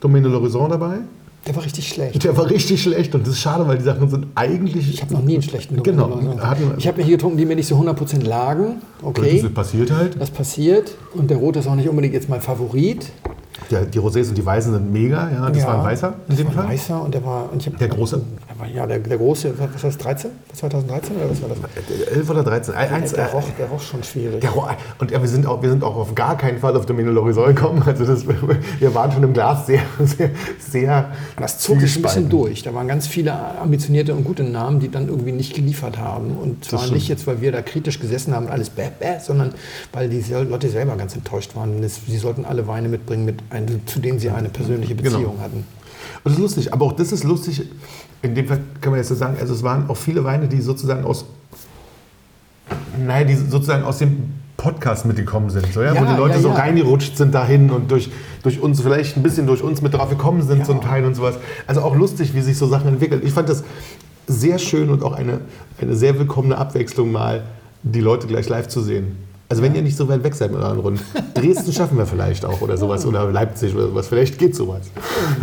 [0.00, 0.98] Domaine l'Horizon dabei.
[1.46, 2.24] Der war richtig schlecht.
[2.24, 4.88] Der war richtig schlecht und das ist schade, weil die Sachen sind eigentlich.
[4.94, 6.08] Ich habe noch nie einen schlechten Genau.
[6.40, 8.76] Hatten- Ich habe mir hier getrunken, die mir nicht so 100% lagen.
[9.02, 10.18] Okay, Das passiert halt.
[10.18, 10.96] das passiert.
[11.14, 13.10] Und der Rote ist auch nicht unbedingt jetzt mein Favorit.
[13.70, 15.30] Der, die Rosés und die Weißen sind mega.
[15.30, 16.68] Ja, das Ja, war ein Weißer in dem war Fall.
[16.68, 17.52] Weißer und der war...
[17.52, 18.22] Und ich Der Große?
[18.74, 20.30] Ja, der, der Große, was war das, 13?
[20.54, 22.08] 2013 oder was war das?
[22.14, 22.74] 11 oder 13.
[22.74, 24.40] Ein- Eins, der, äh, roch, der roch schon schwierig.
[24.40, 24.68] der Ro-
[24.98, 27.46] und ja, wir, sind auch, wir sind auch auf gar keinen Fall auf Domaine l'Horizon
[27.48, 27.82] gekommen.
[27.84, 28.24] Also das,
[28.78, 32.62] wir waren schon im Glas sehr, sehr, sehr Das zog sich ein bisschen durch.
[32.62, 36.36] Da waren ganz viele ambitionierte und gute Namen, die dann irgendwie nicht geliefert haben.
[36.36, 39.52] Und zwar nicht jetzt, weil wir da kritisch gesessen haben und alles bäh, bäh, sondern
[39.92, 41.82] weil die Leute selber ganz enttäuscht waren.
[41.88, 45.16] Sie sollten alle Weine mitbringen, mit ein, zu denen sie eine persönliche Genau.
[45.18, 45.64] Beziehung hatten.
[46.22, 47.62] Und das ist lustig, aber auch das ist lustig.
[48.22, 50.60] In dem Fall kann man jetzt so sagen, also es waren auch viele Weine, die
[50.60, 51.24] sozusagen aus,
[52.98, 55.72] naja, die sozusagen aus dem Podcast mitgekommen sind.
[55.72, 55.94] So, ja?
[55.94, 58.10] Ja, Wo die Leute ja, so reingerutscht sind dahin und durch,
[58.42, 61.36] durch uns, vielleicht ein bisschen durch uns mit drauf gekommen sind zum Teil und sowas.
[61.66, 63.20] Also auch lustig, wie sich so Sachen entwickeln.
[63.24, 63.64] Ich fand das
[64.26, 65.40] sehr schön und auch eine,
[65.80, 67.42] eine sehr willkommene Abwechslung mal,
[67.82, 69.16] die Leute gleich live zu sehen.
[69.48, 71.00] Also wenn ihr nicht so weit weg seid mit euren Runden.
[71.34, 74.08] Dresden schaffen wir vielleicht auch oder sowas oder Leipzig oder sowas.
[74.08, 74.80] Vielleicht geht sowas.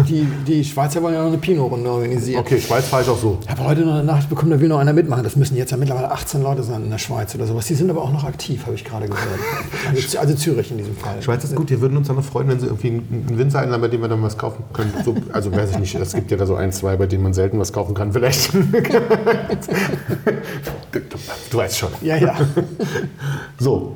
[0.08, 2.40] Die, die Schweizer wollen ja noch eine Pinot-Runde organisieren.
[2.40, 3.38] Okay, Schweiz fahre ich auch so.
[3.44, 5.24] Ich habe heute noch eine Nachricht bekommen, da will noch einer mitmachen.
[5.24, 7.68] Das müssen jetzt ja mittlerweile 18 Leute sein in der Schweiz oder sowas.
[7.68, 9.40] Die sind aber auch noch aktiv, habe ich gerade gehört.
[9.90, 11.22] Also, also Zürich in diesem Fall.
[11.22, 13.82] Schweiz ist gut, wir würden uns dann noch freuen, wenn sie irgendwie einen Winzer einladen,
[13.82, 14.94] bei dem wir dann was kaufen können.
[15.06, 17.34] So, also weiß ich nicht, es gibt ja da so ein, zwei, bei denen man
[17.34, 18.52] selten was kaufen kann, vielleicht.
[18.54, 18.60] du,
[21.52, 21.90] du weißt schon.
[22.02, 22.36] Ja, ja.
[23.60, 23.96] So,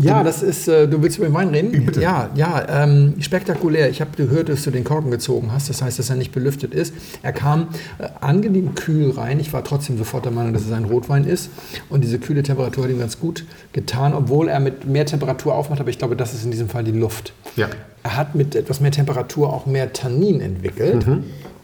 [0.00, 1.84] Ja, das ist, äh, du willst über den Wein reden?
[1.84, 2.00] Bitte.
[2.00, 3.90] Ja, ja, ähm, spektakulär.
[3.90, 5.68] Ich habe gehört, dass du den Korken gezogen hast.
[5.68, 6.94] Das heißt, dass er nicht belüftet ist.
[7.22, 9.40] Er kam äh, angenehm kühl rein.
[9.40, 11.50] Ich war trotzdem sofort der Meinung, dass es ein Rotwein ist.
[11.90, 15.80] Und diese kühle Temperatur hat ihm ganz gut getan, obwohl er mit mehr Temperatur aufmacht.
[15.80, 17.32] Aber ich glaube, das ist in diesem Fall die Luft.
[17.56, 17.68] ja.
[18.04, 21.04] Er hat mit etwas mehr Temperatur auch mehr Tannin entwickelt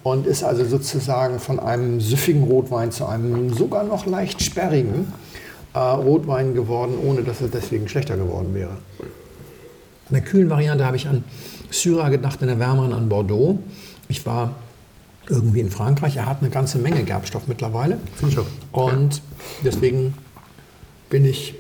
[0.03, 5.07] und ist also sozusagen von einem süffigen Rotwein zu einem sogar noch leicht sperrigen
[5.75, 8.77] äh, Rotwein geworden, ohne dass er deswegen schlechter geworden wäre.
[10.09, 11.25] In der kühlen Variante habe ich an
[11.71, 13.59] Syrah gedacht, in der wärmeren an Bordeaux.
[14.09, 14.55] Ich war
[15.29, 16.17] irgendwie in Frankreich.
[16.17, 17.99] Er hat eine ganze Menge Gerbstoff mittlerweile.
[18.73, 19.23] Und
[19.65, 20.15] deswegen
[21.09, 21.55] bin ich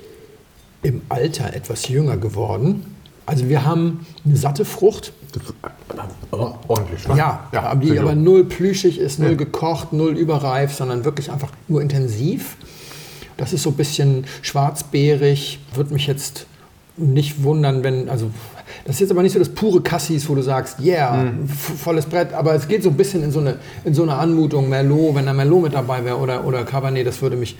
[0.82, 2.94] im Alter etwas jünger geworden.
[3.26, 5.12] Also wir haben eine satte Frucht,
[6.30, 7.16] ordentlich, wa?
[7.16, 11.80] ja, aber die aber null plüschig ist, null gekocht, null überreif, sondern wirklich einfach nur
[11.80, 12.56] intensiv.
[13.36, 16.46] Das ist so ein bisschen schwarzbeerig, würde mich jetzt
[16.96, 18.30] nicht wundern, wenn, also
[18.84, 21.48] das ist jetzt aber nicht so das pure Cassis, wo du sagst, yeah, Mhm.
[21.48, 24.68] volles Brett, aber es geht so ein bisschen in so eine, in so eine Anmutung,
[24.68, 27.56] Merlot, wenn da Merlot mit dabei wäre oder, oder Cabernet, das würde mich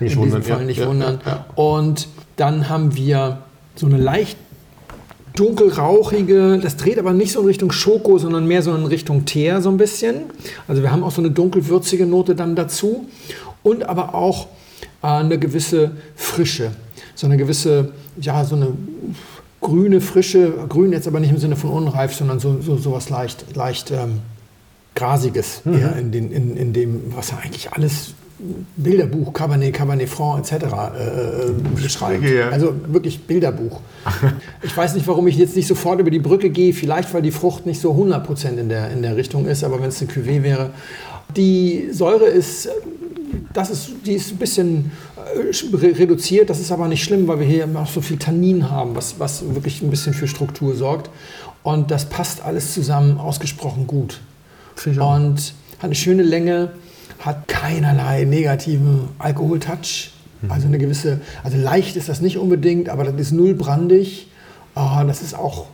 [0.00, 1.20] Nicht in wundern, diesem Fall ja, nicht ja, wundern.
[1.24, 1.46] ja.
[1.54, 3.38] Und dann haben wir
[3.76, 4.36] so eine leicht
[5.36, 9.60] dunkelrauchige, das dreht aber nicht so in Richtung Schoko, sondern mehr so in Richtung Teer
[9.62, 10.24] so ein bisschen.
[10.68, 13.06] Also wir haben auch so eine dunkelwürzige Note dann dazu
[13.62, 14.46] und aber auch
[15.04, 16.70] eine gewisse Frische,
[17.14, 18.68] so eine gewisse, ja, so eine
[19.60, 23.10] grüne Frische, grün jetzt aber nicht im Sinne von unreif, sondern so, so, so was
[23.10, 24.20] leicht, leicht ähm,
[24.94, 28.14] Grasiges eher in, den, in, in dem, was ja eigentlich alles
[28.76, 30.64] Bilderbuch, Cabernet, Cabernet Franc etc.
[30.64, 32.24] Äh, beschreibt.
[32.24, 32.50] Ja.
[32.50, 33.80] Also wirklich Bilderbuch.
[34.62, 36.72] ich weiß nicht, warum ich jetzt nicht sofort über die Brücke gehe.
[36.72, 39.88] Vielleicht, weil die Frucht nicht so 100% in der, in der Richtung ist, aber wenn
[39.88, 40.70] es eine Cuvée wäre.
[41.36, 42.70] Die Säure ist, äh,
[43.52, 46.50] das ist, die ist ein bisschen äh, re- reduziert.
[46.50, 49.44] Das ist aber nicht schlimm, weil wir hier auch so viel Tannin haben, was, was
[49.54, 51.10] wirklich ein bisschen für Struktur sorgt.
[51.62, 54.20] Und das passt alles zusammen ausgesprochen gut.
[54.86, 56.72] Und hat eine schöne Länge,
[57.20, 60.10] hat keinerlei negativen Alkoholtouch.
[60.42, 60.50] Mhm.
[60.50, 64.28] Also eine gewisse, also leicht ist das nicht unbedingt, aber das ist null brandig.
[64.74, 65.66] Das ist auch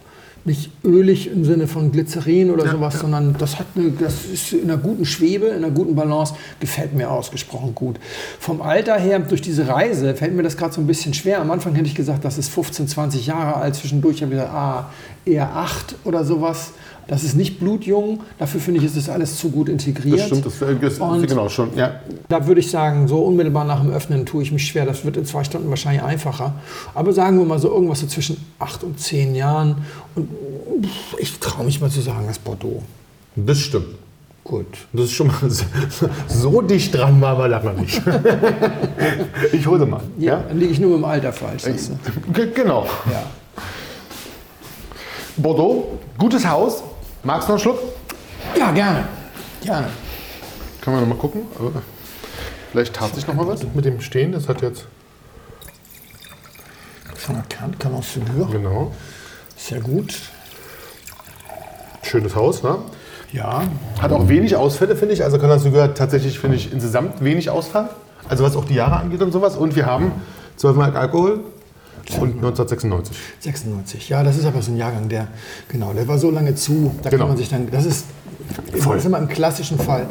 [0.44, 3.00] nicht ölig im Sinne von Glycerin oder Ja, sowas, ja.
[3.00, 6.94] sondern das hat eine, das ist in einer guten Schwebe, in einer guten Balance, gefällt
[6.94, 7.96] mir ausgesprochen gut.
[8.38, 11.40] Vom Alter her, durch diese Reise, fällt mir das gerade so ein bisschen schwer.
[11.40, 13.74] Am Anfang hätte ich gesagt, das ist 15, 20 Jahre alt.
[13.74, 14.90] Zwischendurch habe ich gesagt, ah,
[15.24, 16.72] eher 8 oder sowas.
[17.10, 18.20] Das ist nicht blutjung.
[18.38, 20.20] Dafür finde ich, ist das alles zu gut integriert.
[20.20, 21.76] Das stimmt, das, das, Und- genau schon.
[21.76, 21.96] Ja.
[22.28, 24.86] Da würde ich sagen, so unmittelbar nach dem Öffnen tue ich mich schwer.
[24.86, 26.54] Das wird in zwei Stunden wahrscheinlich einfacher.
[26.94, 29.78] Aber sagen wir mal so irgendwas so zwischen acht und zehn Jahren.
[30.14, 30.28] Und
[31.18, 32.80] ich traue mich mal zu sagen, das Bordeaux.
[33.34, 33.86] Das stimmt.
[34.44, 34.66] Gut.
[34.92, 35.36] Das ist schon mal
[36.28, 38.00] so dicht dran war wir lange nicht.
[39.52, 40.00] ich hole mal.
[40.18, 40.44] Ja, Ja?
[40.48, 41.64] dann liege ich nur im Alter falsch.
[42.32, 42.86] G- Genau.
[43.12, 43.24] Ja.
[45.36, 46.82] Bordeaux, gutes Haus.
[47.22, 47.78] Magst du noch einen Schluck?
[48.58, 49.08] ja, gerne.
[49.62, 49.88] Gerne.
[50.80, 51.42] Können wir noch mal gucken.
[51.58, 51.70] Aber
[52.72, 54.32] vielleicht tat sich noch mal was mit dem Stehen.
[54.32, 54.86] Das hat jetzt.
[57.14, 58.50] Von der Kant kann auch Figur.
[58.50, 58.92] Genau.
[59.56, 60.14] Sehr gut.
[62.02, 62.78] Schönes Haus, ne?
[63.32, 63.62] Ja.
[64.00, 65.22] Hat auch wenig Ausfälle, finde ich.
[65.22, 67.90] Also kann das sogar tatsächlich, finde ich, insgesamt wenig Ausfall.
[68.28, 69.56] Also was auch die Jahre angeht und sowas.
[69.56, 70.12] Und wir haben
[70.56, 71.40] 12 Mark Alkohol
[72.18, 73.16] und 1996.
[73.40, 74.08] 96.
[74.08, 75.28] Ja, das ist aber so ein Jahrgang, der,
[75.68, 77.22] genau, der war so lange zu, da Genau.
[77.22, 78.06] kann man sich dann, das ist,
[78.78, 78.94] Voll.
[78.96, 80.06] das ist immer im klassischen Fall,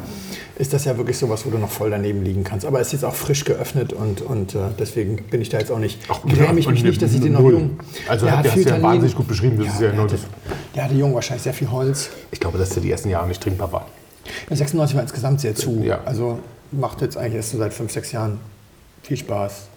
[0.57, 2.65] ist das ja wirklich sowas, wo du noch voll daneben liegen kannst.
[2.65, 5.71] Aber es ist jetzt auch frisch geöffnet und, und äh, deswegen bin ich da jetzt
[5.71, 7.53] auch nicht, Ach, gräme ich mich nicht, dass ich den noch null.
[7.53, 7.79] jung...
[8.07, 10.19] Also der hat der viel du ja wahnsinnig gut beschrieben, das ist ja der, hatte,
[10.75, 12.09] der hatte jung wahrscheinlich sehr viel Holz.
[12.31, 13.87] Ich glaube, dass der die ersten Jahre nicht trinkbar war.
[14.49, 15.81] Der 96 war insgesamt sehr zu.
[15.83, 16.01] Ja.
[16.05, 16.39] Also
[16.71, 18.39] macht jetzt eigentlich erst so seit 5, 6 Jahren
[19.01, 19.67] viel Spaß.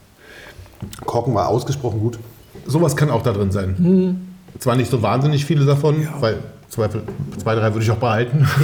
[1.05, 2.18] Korken war ausgesprochen gut.
[2.66, 4.35] Sowas kann auch da drin sein.
[4.59, 6.88] Zwar nicht so wahnsinnig viele davon, weil zwei,
[7.42, 8.47] zwei, drei würde ich auch behalten.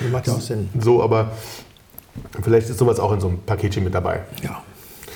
[0.00, 0.68] Das macht ja auch Sinn.
[0.78, 1.32] So, aber
[2.42, 4.20] vielleicht ist sowas auch in so einem Paketchen mit dabei.
[4.44, 4.62] Ja.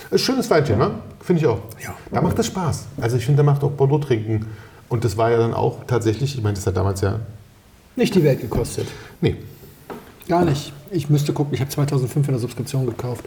[0.07, 0.91] Ist ein schönes Weinchen, ne?
[1.21, 1.59] Finde ich auch.
[1.81, 1.95] Ja.
[2.11, 2.87] Da macht das Spaß.
[3.01, 4.47] Also ich finde, da macht auch Bordeaux trinken.
[4.89, 7.21] Und das war ja dann auch tatsächlich, ich meine, das hat damals ja.
[7.95, 8.89] Nicht die Welt gekostet.
[9.21, 9.37] Nee,
[10.29, 10.73] Gar nicht.
[10.91, 13.25] Ich müsste gucken, ich habe 2005 in der Subskription gekauft.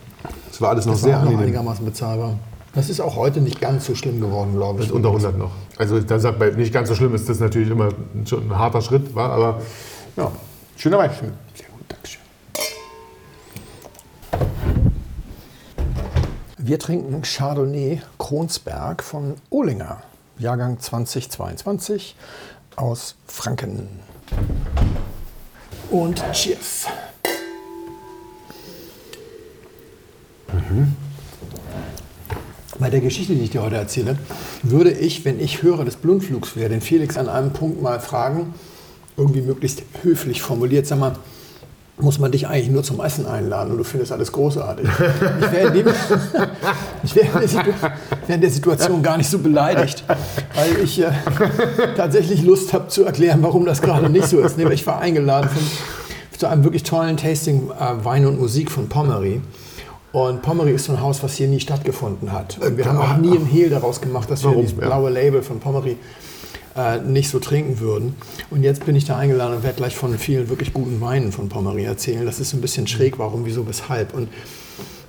[0.51, 2.37] es war alles noch Das sehr war auch noch einigermaßen bezahlbar.
[2.75, 4.91] Das ist auch heute nicht ganz so schlimm geworden, glaube ich.
[4.91, 5.51] unter 100 noch.
[5.77, 7.89] Also da sagt man, nicht ganz so schlimm ist das natürlich immer
[8.25, 9.61] schon ein harter Schritt, war, aber
[10.17, 10.29] ja,
[10.75, 11.09] schöner Wein.
[11.11, 12.21] Sehr gut, Dankeschön.
[16.57, 20.01] Wir trinken Chardonnay Kronsberg von Ohlinger,
[20.37, 22.17] Jahrgang 2022
[22.75, 23.87] aus Franken.
[25.89, 26.87] Und Cheers.
[32.79, 34.17] Bei der Geschichte, die ich dir heute erzähle,
[34.63, 38.53] würde ich, wenn ich Hörer des Blundflugs wäre, den Felix an einem Punkt mal fragen,
[39.15, 41.13] irgendwie möglichst höflich formuliert, sag mal,
[41.97, 44.85] muss man dich eigentlich nur zum Essen einladen und du findest alles großartig.
[44.89, 45.85] Ich wäre in,
[47.15, 47.43] wäre
[48.27, 51.11] in, der, Situation gar nicht so beleidigt, weil ich äh,
[51.95, 54.59] tatsächlich Lust habe zu erklären, warum das gerade nicht so ist.
[54.59, 55.63] Ich war eingeladen von,
[56.37, 59.39] zu einem wirklich tollen Tasting äh, Wein und Musik von Pommery.
[60.15, 62.57] Und Pommery ist so ein Haus, was hier nie stattgefunden hat.
[62.59, 64.61] Und wir haben auch nie einen Hehl daraus gemacht, dass wir Warum?
[64.61, 64.85] dieses Ja.
[64.85, 65.97] blaue Label von Pommery
[66.77, 68.15] äh, nicht so trinken würden.
[68.49, 71.49] Und jetzt bin ich da eingeladen und werde gleich von vielen wirklich guten Weinen von
[71.49, 72.25] Pommery erzählen.
[72.25, 74.13] Das ist so ein bisschen schräg, warum, wieso, weshalb.
[74.13, 74.29] Und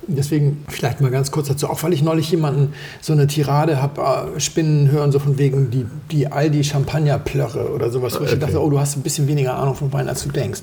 [0.09, 4.33] deswegen vielleicht mal ganz kurz dazu, auch weil ich neulich jemanden so eine Tirade habe
[4.35, 8.61] äh, spinnen hören, so von wegen die, die Aldi Champagner-Plörre oder sowas, wo ich dachte,
[8.61, 10.63] oh, du hast ein bisschen weniger Ahnung von Wein, als du denkst.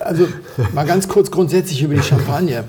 [0.00, 0.26] Also
[0.74, 2.64] mal ganz kurz grundsätzlich über die Champagne.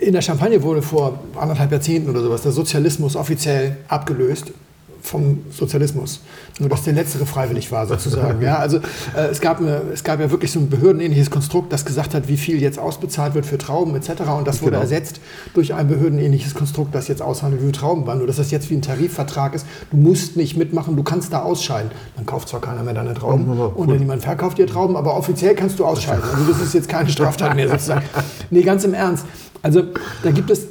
[0.00, 4.52] In der Champagne wurde vor anderthalb Jahrzehnten oder sowas der Sozialismus offiziell abgelöst
[5.00, 6.20] vom Sozialismus.
[6.58, 8.42] Nur dass der letztere freiwillig war sozusagen.
[8.48, 8.78] Ja, also
[9.16, 12.28] äh, es, gab eine, es gab ja wirklich so ein behördenähnliches Konstrukt, das gesagt hat,
[12.28, 14.22] wie viel jetzt ausbezahlt wird für Trauben etc.
[14.36, 14.82] Und das wurde Genau.
[14.82, 15.20] ersetzt
[15.54, 18.18] durch ein behördenähnliches Konstrukt, das jetzt aushandelt, wie Trauben waren.
[18.18, 19.66] Nur dass das jetzt wie ein Tarifvertrag ist.
[19.90, 21.90] Du musst nicht mitmachen, du kannst da ausscheiden.
[22.16, 25.54] Dann kauft zwar keiner mehr deine Trauben und dann niemand verkauft dir Trauben, aber offiziell
[25.54, 26.24] kannst du ausscheiden.
[26.24, 28.02] Also das ist jetzt keine Straftat mehr sozusagen.
[28.50, 29.26] Nee, ganz im Ernst.
[29.62, 29.82] Also
[30.22, 30.68] da gibt es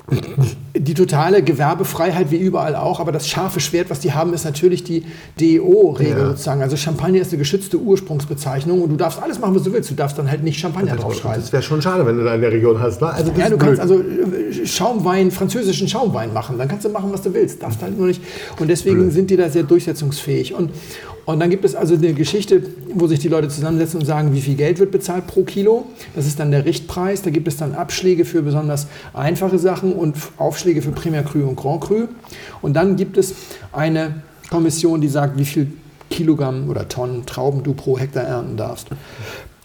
[0.77, 4.83] die totale Gewerbefreiheit wie überall auch, aber das scharfe Schwert, was die haben, ist natürlich
[4.83, 5.03] die
[5.39, 6.29] DEO-Regel Ja.
[6.29, 6.61] sozusagen.
[6.61, 9.89] Also Champagner ist eine geschützte Ursprungsbezeichnung und du darfst alles machen, was du willst.
[9.91, 11.41] Du darfst dann halt nicht Champagner draufschreiben.
[11.41, 13.01] Das wäre schon schade, wenn du da in der Region hast.
[13.01, 13.07] Ne?
[13.09, 13.67] Also das Ja, du blöd.
[13.77, 16.57] kannst also äh, Schaumwein, französischen Schaumwein machen.
[16.57, 17.61] Dann kannst du machen, was du willst.
[17.61, 18.21] Darfst halt nur nicht.
[18.59, 20.53] Und deswegen sind die da sehr durchsetzungsfähig.
[20.53, 20.71] Und,
[21.27, 22.63] und dann gibt es also eine Geschichte,
[22.93, 25.85] wo sich die Leute zusammensetzen und sagen, wie viel Geld wird bezahlt pro Kilo.
[26.15, 27.21] Das ist dann der Richtpreis.
[27.21, 31.57] Da gibt es dann Abschläge für besonders einfache Sachen und Aufschläge für Premier Cru und
[31.57, 32.07] Grand Cru.
[32.61, 33.35] Und dann gibt es
[33.73, 35.73] eine Kommission, die sagt, wie viel
[36.09, 38.87] Kilogramm oder Tonnen Trauben du pro Hektar ernten darfst.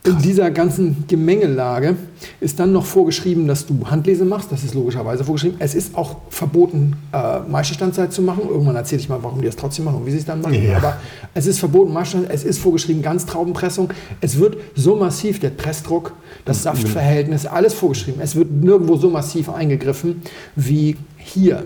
[0.04, 1.94] In dieser ganzen Gemengelage
[2.40, 4.50] ist dann noch vorgeschrieben, dass du Handlese machst.
[4.50, 5.58] Das ist logischerweise vorgeschrieben.
[5.60, 8.42] Es ist auch verboten, äh, Maischestandzeit zu machen.
[8.48, 10.60] Irgendwann erzähle ich mal, warum die das trotzdem machen und wie sie es dann machen.
[10.60, 10.78] Ja.
[10.78, 10.96] Aber
[11.34, 12.34] es ist verboten, Maischestandzeit.
[12.34, 13.90] Es ist vorgeschrieben, Ganztraubenpressung.
[14.20, 18.20] Es wird so massiv, der Pressdruck, das Saftverhältnis, alles vorgeschrieben.
[18.20, 20.22] Es wird nirgendwo so massiv eingegriffen
[20.56, 21.62] wie hier.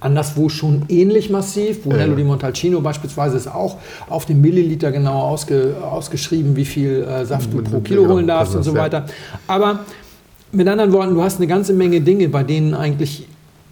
[0.00, 1.82] Anderswo schon ähnlich massiv.
[1.82, 2.16] Brunello Ja.
[2.16, 3.76] di Montalcino beispielsweise ist auch
[4.08, 8.54] auf den Milliliter genau ausge, ausgeschrieben, wie viel äh, Saft du pro Kilo holen darfst
[8.54, 9.06] und so weiter.
[9.46, 9.80] Aber
[10.52, 13.26] mit anderen Worten, du hast eine ganze Menge Dinge, bei denen eigentlich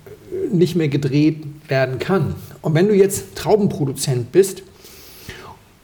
[0.06, 2.34] äh, nicht mehr gedreht werden kann.
[2.62, 4.62] Und wenn du jetzt Traubenproduzent bist,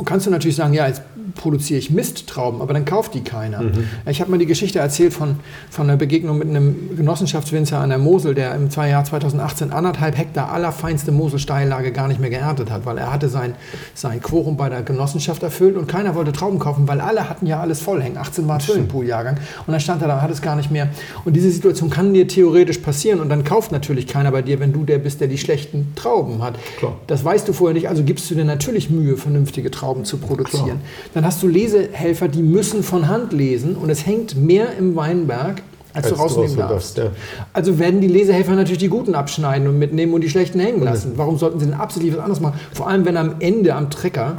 [0.05, 1.03] kannst du natürlich sagen, ja, jetzt
[1.35, 3.63] produziere ich Misttrauben, aber dann kauft die keiner.
[4.07, 5.37] Ich habe mal die Geschichte erzählt von,
[5.71, 10.53] von einer Begegnung mit einem Genossenschaftswinzer an der Mosel, der im Jahr 2018 anderthalb Hektar
[10.53, 13.55] allerfeinste Moselsteillage gar nicht mehr geerntet hat, weil er hatte sein,
[13.95, 17.61] sein Quorum bei der Genossenschaft erfüllt und keiner wollte Trauben kaufen, weil alle hatten ja
[17.61, 18.17] alles voll hängen.
[18.17, 20.89] 18 war Füllenpooljahrgang und dann stand er da, hat es gar nicht mehr.
[21.25, 24.73] Und diese Situation kann dir theoretisch passieren und dann kauft natürlich keiner bei dir, wenn
[24.73, 26.55] du der bist, der die schlechten Trauben hat.
[26.79, 26.97] Klar.
[27.07, 30.81] Das weißt du vorher nicht, also gibst du dir natürlich Mühe, vernünftige Trauben zu produzieren.
[31.15, 35.63] Dann hast du Lesehelfer, die müssen von Hand lesen und es hängt mehr im Weinberg,
[35.93, 36.99] als, du Als du rausnehmen rausnehmen darfst.
[36.99, 37.17] darfst,
[37.53, 41.13] Also werden die Lesehelfer natürlich die guten abschneiden und mitnehmen und die schlechten hängen lassen.
[41.17, 42.61] Warum sollten sie denn absichtlich was anderes machen?
[42.73, 44.39] Vor allem, wenn am Ende am Trecker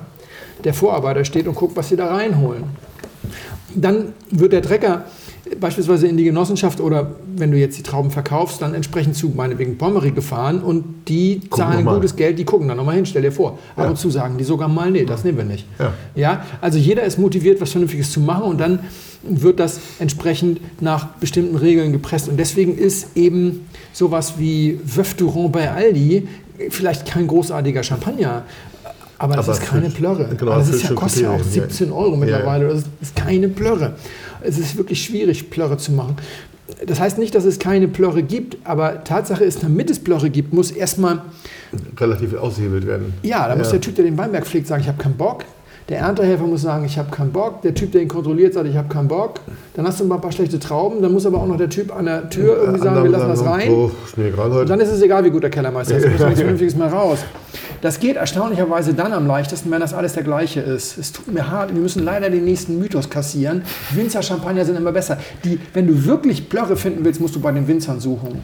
[0.63, 2.63] der Vorarbeiter steht und guckt, was sie da reinholen.
[3.75, 5.05] Dann wird der Trecker
[5.59, 9.77] beispielsweise in die Genossenschaft oder wenn du jetzt die Trauben verkaufst, dann entsprechend zu meinetwegen
[9.77, 11.95] Pommery gefahren und die zahlen noch mal.
[11.95, 13.59] gutes Geld, die gucken dann nochmal hin, stell dir vor.
[13.75, 13.89] Ab Ja.
[13.89, 15.65] und zu sagen die sogar mal, nee, das nehmen wir nicht.
[15.79, 15.93] Ja.
[16.15, 18.79] Ja, also jeder ist motiviert, was Vernünftiges zu machen und dann
[19.23, 22.27] wird das entsprechend nach bestimmten Regeln gepresst.
[22.27, 26.27] Und deswegen ist eben sowas wie Veuve Durand bei Aldi
[26.69, 28.43] vielleicht kein großartiger Champagner.
[29.21, 30.29] Aber das Aber ist keine Plörre.
[30.37, 31.69] genau, das ist erfüllt ja, kostet ja auch Kriterien, ja.
[31.69, 32.67] 17 Euro mittlerweile.
[32.69, 33.93] Das ist keine Plörre.
[34.41, 36.15] Es ist wirklich schwierig, Plörre zu machen.
[36.87, 40.53] Das heißt nicht, dass es keine Plörre gibt, aber Tatsache ist, damit es Plörre gibt,
[40.53, 41.21] muss erstmal
[41.97, 43.13] Relativ ausgehebelt werden.
[43.23, 43.73] ja, da muss Ja.
[43.73, 45.45] der Typ, der den Weinberg pflegt, sagen, ich habe keinen Bock.
[45.91, 47.63] Der Erntehelfer muss sagen, ich habe keinen Bock.
[47.63, 49.41] Der Typ, der ihn kontrolliert, sagt, ich habe keinen Bock.
[49.73, 51.01] Dann hast du mal ein paar schlechte Trauben.
[51.01, 53.45] Dann muss aber auch noch der Typ an der Tür irgendwie sagen, wir lassen das
[53.45, 53.69] rein.
[53.69, 56.05] Oh, egal Und dann ist es egal, wie gut der Kellermeister ist.
[56.05, 57.19] Da muss nichts Vernünftiges mehr raus.
[57.81, 60.97] Das geht erstaunlicherweise dann am leichtesten, wenn das alles der gleiche ist.
[60.97, 63.63] Es tut mir hart, wir müssen leider den nächsten Mythos kassieren.
[63.93, 65.17] Winzer Champagner sind immer besser.
[65.43, 68.41] Die, wenn du wirklich Plörre finden willst, musst du bei den Winzern suchen.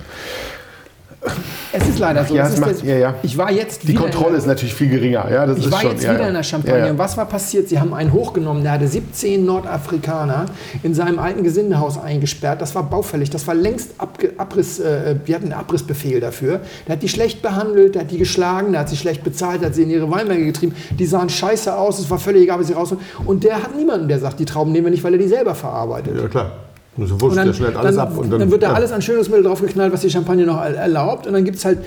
[1.73, 2.35] Es ist leider so.
[2.35, 3.15] Ja, es ist macht- das- ja, ja.
[3.23, 5.29] Ich war jetzt Die wieder in Kontrolle der- ist natürlich viel geringer.
[5.29, 6.27] Ja, das ich ist war schon, jetzt ja, wieder ja.
[6.29, 6.79] in der Champagne.
[6.79, 6.91] Ja, ja.
[6.91, 7.67] Und was war passiert?
[7.69, 10.45] Sie haben einen hochgenommen, der hatte 17 Nordafrikaner
[10.83, 12.61] in seinem alten Gesindehaus eingesperrt.
[12.61, 13.29] Das war baufällig.
[13.29, 16.61] Das war längst abge Abriss, äh, wir hatten einen Abrissbefehl dafür.
[16.87, 19.69] Der hat die schlecht behandelt, der hat die geschlagen, der hat sie schlecht bezahlt, der
[19.69, 20.75] hat sie in ihre Weinberge getrieben.
[20.97, 22.93] Die sahen scheiße aus, es war völlig egal, was sie raus.
[23.25, 25.55] Und der hat niemanden, der sagt, die Trauben nehmen wir nicht, weil er die selber
[25.55, 26.15] verarbeitet.
[26.15, 26.51] Ja, klar.
[27.05, 28.17] So wurscht, dann, der schneidet alles dann, ab.
[28.17, 28.73] Und dann, wird da ja.
[28.73, 31.27] alles an Schönungsmittel draufgeknallt, was die Champagne noch er- erlaubt.
[31.27, 31.79] Und dann gibt es halt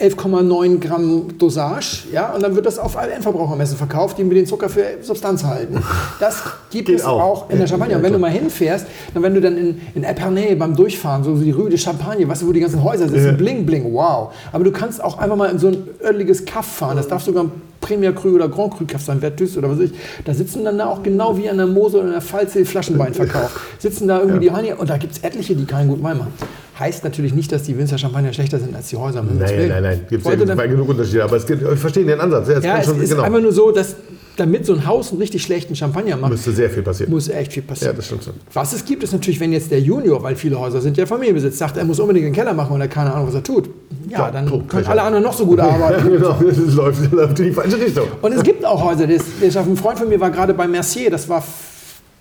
[0.00, 2.04] 11,9 Gramm Dosage.
[2.12, 2.32] Ja?
[2.32, 5.82] Und dann wird das auf Endverbrauchermessen verkauft, die mit den Zucker für Substanz halten.
[6.20, 7.20] Das gibt es auch.
[7.20, 7.50] auch.
[7.50, 7.96] in der Champagne.
[7.96, 11.34] Und wenn du mal hinfährst, dann wenn du dann in, in Epernay beim Durchfahren, so
[11.34, 14.32] die Rue de Champagne, weißt du, wo die ganzen Häuser sitzen, bling, bling, wow.
[14.52, 16.96] Aber du kannst auch einfach mal in so ein örtliches Kaff fahren.
[16.96, 17.52] Das darf sogar ein
[17.86, 19.92] Premier Cru oder Grand Cru Kaff sein, Vertus oder was weiß ich.
[20.24, 22.64] Da sitzen dann da auch genau wie an der Mosel oder in der Pfalz die
[22.64, 23.56] Flaschenwein verkauft.
[23.78, 26.32] Sitzen da irgendwie die Heiniger und da gibt es etliche, die keinen guten Wein machen.
[26.78, 29.22] Heißt natürlich nicht, dass die Winzer Champagner schlechter sind als die Häuser.
[29.22, 29.68] Nein, Willen.
[29.68, 30.00] nein, nein.
[30.10, 31.24] Gibt es ja genug Unterschiede.
[31.24, 32.48] Aber es gibt, ich verstehe den Ansatz.
[32.48, 33.22] Ja, es ja, es schon, ist genau.
[33.22, 33.96] einfach nur so, dass
[34.36, 37.12] damit so ein Haus einen richtig schlechten Champagner macht, Müsste sehr viel passieren.
[37.12, 37.96] muss echt viel ja, passieren.
[37.96, 38.34] das stimmt schon.
[38.52, 41.58] Was es gibt, ist natürlich, wenn jetzt der Junior, weil viele Häuser sind ja Familienbesitz,
[41.58, 43.68] sagt, er muss unbedingt den Keller machen und er keine Ahnung, was er tut.
[44.08, 46.10] Ja, Ja, dann können alle anderen noch so gut arbeiten.
[46.10, 48.06] genau, das läuft, läuft in die falsche Richtung.
[48.22, 51.10] Und es gibt auch Häuser, das, das ein Freund von mir war gerade bei Mercier,
[51.10, 51.42] das war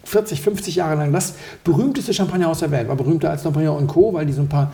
[0.06, 2.88] 40, 50 Jahre lang das berühmteste Champagnerhaus der Welt.
[2.88, 4.72] War berühmter als Napoleon und Co., weil die so ein paar,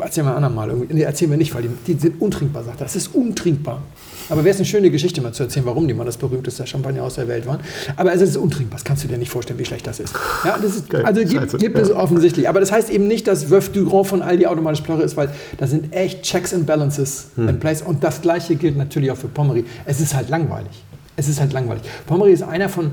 [0.00, 2.84] erzählen wir andermal, irgendwie- nee, erzählen wir nicht, weil die, die sind untrinkbar, sagt er.
[2.84, 3.82] Das ist untrinkbar.
[4.30, 7.14] Aber wäre es eine schöne Geschichte mal zu erzählen, warum die mal das berühmteste Champagnerhaus
[7.16, 7.60] der Welt waren.
[7.96, 10.14] Aber es ist untrinkbar, das kannst du dir nicht vorstellen, wie schlecht das ist.
[10.44, 11.04] Ja, das ist Geil.
[11.04, 11.58] also gibt, Scheiße.
[11.58, 11.82] gibt Ja.
[11.82, 12.48] es offensichtlich.
[12.48, 15.28] Aber das heißt eben nicht, dass Veuve du Grand von Aldi automatisch Plörre ist, weil
[15.58, 17.48] da sind echt Checks and Balances Hm.
[17.48, 17.82] in place.
[17.82, 19.64] Und das Gleiche gilt natürlich auch für Pommery.
[19.84, 20.82] Es ist halt langweilig.
[21.16, 21.82] Es ist halt langweilig.
[22.06, 22.92] Pommery ist einer von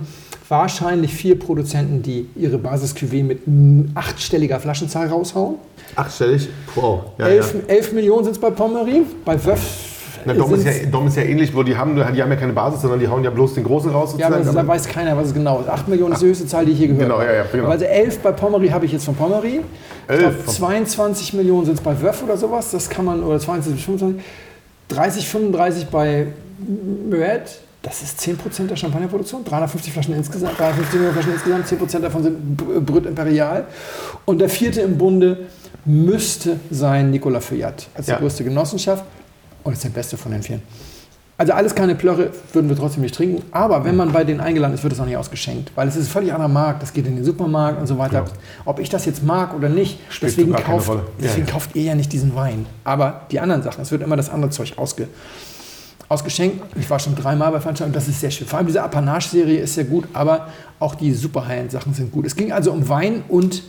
[0.49, 5.55] wahrscheinlich vier Produzenten, die ihre Basis-Cuvée mit mm, achtstelliger Flaschenzahl raushauen.
[5.95, 6.49] Achtstellig?
[6.75, 7.01] Wow.
[7.17, 7.73] Ja, elf, ja.
[7.73, 9.03] elf Millionen sind es bei Pommery.
[9.23, 9.59] Bei Veuve
[10.25, 12.53] Na, Dom, ist ja, Dom ist ja ähnlich, wo die haben, die haben ja keine
[12.53, 15.27] Basis, sondern die hauen ja bloß den Großen raus Ja, aber da weiß keiner, was
[15.27, 15.69] es genau ist.
[15.69, 17.25] 8 Millionen ist die höchste Zahl, die ich je gehört Genau, habe.
[17.25, 17.69] ja, ja, genau.
[17.69, 19.61] Also 11 bei Pommery habe ich jetzt von Pommery.
[20.07, 22.71] Elf glaube, von- 22 Millionen sind es bei Wöff oder sowas.
[22.71, 24.23] Das kann man, oder 22 bis 25.
[24.89, 26.27] 30, 35 bei
[26.59, 27.59] Moet.
[27.81, 29.43] Das ist 10% der Champagnerproduktion.
[29.45, 31.67] 350 Flaschen insgesamt, 350 Millionen Flaschen insgesamt.
[31.67, 33.67] 10% davon sind Br- Brut Imperial.
[34.25, 35.47] Und der vierte im Bunde
[35.85, 38.15] müsste sein Nicolas Feuillat als Ja.
[38.15, 39.05] die größte Genossenschaft.
[39.63, 40.61] Und ist der beste von den vieren.
[41.37, 43.43] Also alles keine Plörre würden wir trotzdem nicht trinken.
[43.51, 45.71] Aber wenn man bei denen eingeladen ist, wird es auch nicht ausgeschenkt.
[45.75, 46.81] Weil es ist ein völlig anderer Markt.
[46.81, 48.25] Das geht in den Supermarkt und so weiter.
[48.65, 50.99] Ob ich das jetzt mag oder nicht, Spielt deswegen, kauft, Rolle.
[51.17, 51.53] Ja, deswegen ja.
[51.53, 52.65] kauft ihr ja nicht diesen Wein.
[52.83, 55.07] Aber die anderen Sachen, es wird immer das andere Zeug ausge,
[56.09, 56.61] ausgeschenkt.
[56.75, 58.47] Ich war schon dreimal bei Veranstaltungen, das ist sehr schön.
[58.47, 60.47] Vor allem diese Apanage-Serie ist sehr gut, aber
[60.79, 62.25] auch die super High-End-Sachen sind gut.
[62.25, 63.63] Es ging also um Wein und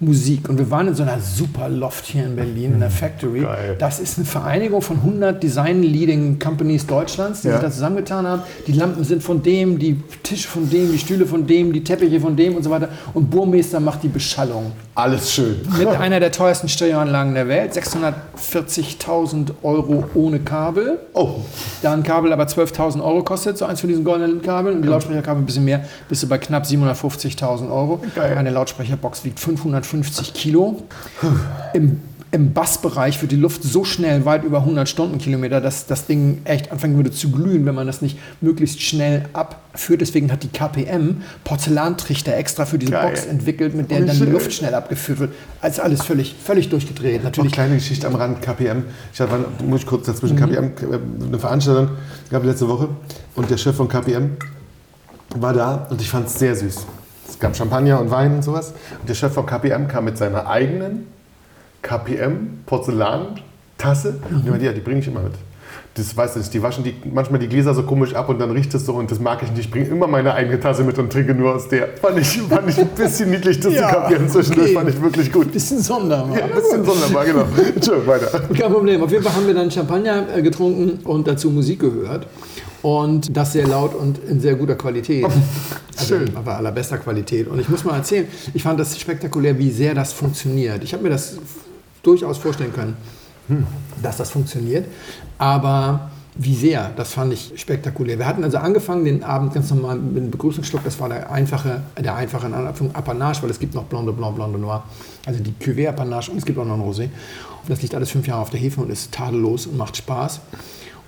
[0.00, 0.48] Musik.
[0.48, 3.40] Und wir waren in so einer super Loft hier in Berlin, in der Factory.
[3.40, 3.76] Hm, Geil.
[3.78, 7.54] Das ist eine Vereinigung von 100 Design-Leading Companies Deutschlands, die Ja.
[7.54, 8.42] sich da zusammengetan haben.
[8.68, 12.20] Die Lampen sind von dem, die Tische von dem, die Stühle von dem, die Teppiche
[12.20, 12.88] von dem und so weiter.
[13.14, 14.70] Und Burmeister macht die Beschallung.
[14.94, 15.56] Alles schön.
[15.76, 17.72] Mit einer der teuersten Stereoanlagen der Welt.
[17.74, 20.98] 640.000 Euro ohne Kabel.
[21.14, 21.36] Oh,
[21.82, 24.76] Da ein Kabel aber 12.000 Euro kostet, so eins von diesen goldenen Kabeln.
[24.76, 28.00] Und die Lautsprecherkabel ein bisschen mehr, bist du bei knapp 750.000 Euro.
[28.14, 28.36] Geil.
[28.36, 29.38] Eine Lautsprecherbox wiegt
[29.88, 30.82] 550 Kilo.
[31.72, 36.42] Im, Im Bassbereich wird die Luft so schnell, weit über 100 Stundenkilometer, dass das Ding
[36.44, 40.02] echt anfangen würde zu glühen, wenn man das nicht möglichst schnell abführt.
[40.02, 43.08] Deswegen hat die KPM Porzellantrichter extra für diese Geil.
[43.08, 44.24] Box entwickelt, mit der dann die.
[44.24, 45.32] Luft schnell abgeführt wird.
[45.62, 47.18] Also alles völlig, völlig durchgedreht.
[47.18, 48.84] Noch Natürlich kleine Geschichte am Rand, KPM.
[49.12, 51.90] Ich hatte, muss ich kurz dazwischen, KPM, äh, eine Veranstaltung
[52.30, 52.90] gab letzte Woche
[53.36, 54.36] und der Chef von KPM
[55.36, 56.86] war da und ich fand es sehr süß.
[57.38, 58.74] Es gab Champagner und Wein und sowas.
[58.98, 61.06] Und der Chef von KPM kam mit seiner eigenen
[61.82, 64.16] KPM Porzellan-Tasse.
[64.28, 65.34] Und ich ja, die bringe ich immer mit.
[65.94, 68.50] Das weißt du nicht, die waschen die, manchmal die Gläser so komisch ab und dann
[68.50, 69.60] riecht es so und das mag ich nicht.
[69.66, 71.90] Ich bringe immer meine eigene Tasse mit und trinke nur aus der.
[72.02, 74.70] Fand ich, fand ich ein bisschen niedlich, das Ja, zu kapieren zwischendurch.
[74.70, 74.74] okay.
[74.74, 75.52] Fand ich wirklich gut.
[75.52, 76.36] bisschen sonderbar.
[76.36, 77.44] Ja, ein bisschen sonderbar, genau.
[77.72, 78.40] Entschuldigung, weiter.
[78.52, 79.00] Kein Problem.
[79.00, 82.26] Auf jeden Fall haben wir dann Champagner äh, getrunken und dazu Musik gehört.
[82.82, 85.24] Und das sehr laut und in sehr guter Qualität.
[85.98, 86.36] Also, Schön.
[86.36, 87.48] Aber allerbester Qualität.
[87.48, 90.82] Und ich muss mal erzählen, ich fand das spektakulär, wie sehr das funktioniert.
[90.84, 91.38] Ich habe mir das
[92.02, 92.96] durchaus vorstellen können,
[94.02, 94.86] dass das funktioniert.
[95.38, 98.18] Aber wie sehr, das fand ich spektakulär.
[98.18, 100.84] Wir hatten also angefangen den Abend ganz normal mit einem Begrüßungsschluck.
[100.84, 104.36] Das war der einfache, der einfache in Anführung Apanage, weil es gibt noch Blonde Blanc,
[104.36, 104.84] Blonde Noir.
[105.26, 107.08] Also die Cuvée Apanage und es gibt auch noch ein Rosé.
[107.66, 110.40] Das liegt alles fünf Jahre auf der Hefe und ist tadellos und macht Spaß.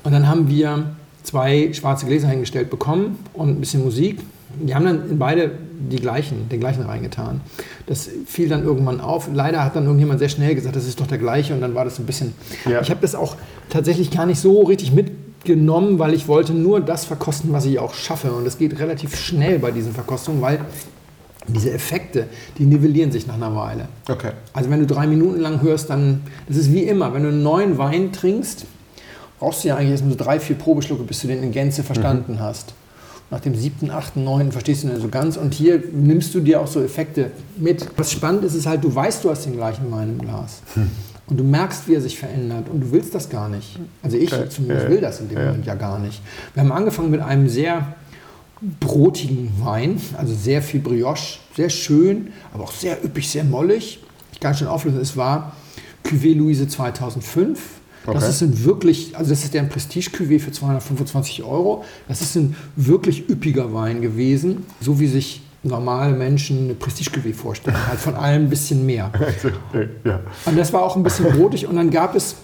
[0.02, 4.20] Und dann haben wir zwei schwarze Gläser hingestellt bekommen und ein bisschen Musik.
[4.58, 5.52] Die haben dann in beide
[5.90, 7.40] die gleichen, den gleichen reingetan.
[7.86, 9.28] Das fiel dann irgendwann auf.
[9.32, 11.84] Leider hat dann irgendjemand sehr schnell gesagt, das ist doch der gleiche und dann war
[11.84, 12.34] das ein bisschen.
[12.68, 12.80] Ja.
[12.80, 13.36] Ich habe das auch
[13.70, 17.94] tatsächlich gar nicht so richtig mitgenommen, weil ich wollte nur das verkosten, was ich auch
[17.94, 18.32] schaffe.
[18.32, 20.60] Und es geht relativ schnell bei diesen Verkostungen, weil
[21.48, 22.26] diese Effekte,
[22.58, 23.88] die nivellieren sich nach einer Weile.
[24.08, 24.32] Okay.
[24.52, 27.42] Also wenn du drei Minuten lang hörst, dann, das ist wie immer, wenn du einen
[27.42, 28.66] neuen Wein trinkst,
[29.38, 32.38] brauchst du ja eigentlich erst so drei, vier Probeschlucke, bis du den in Gänze verstanden
[32.40, 32.74] hast.
[33.30, 36.60] Nach dem siebten, achten, neunten verstehst du den so ganz und hier nimmst du dir
[36.60, 37.86] auch so Effekte mit.
[37.96, 40.62] Was spannend ist, ist halt, du weißt, du hast den gleichen Wein im Glas.
[41.28, 43.78] Und du merkst, wie er sich verändert und du willst das gar nicht.
[44.02, 44.48] Also ich Okay.
[44.48, 45.44] zumindest Ja, will das in dem ja.
[45.46, 46.20] Moment ja gar nicht.
[46.54, 47.94] Wir haben angefangen mit einem sehr
[48.80, 54.00] brotigen Wein, also sehr viel Brioche, sehr schön, aber auch sehr üppig, sehr mollig.
[54.32, 55.54] Ich kann schon auflösen, es war
[56.04, 57.60] Cuvée Louise 2005.
[58.14, 58.30] Das Okay.
[58.32, 61.84] ist ein wirklich, also das ist ja ein Prestige-Cuvée für 225 Euro.
[62.08, 67.76] Das ist ein wirklich üppiger Wein gewesen, so wie sich normale Menschen eine Prestige-Cuvée vorstellen,
[67.88, 69.10] halt von allem ein bisschen mehr.
[70.04, 70.20] ja.
[70.46, 71.66] Und das war auch ein bisschen brotig.
[71.66, 72.36] Und dann gab es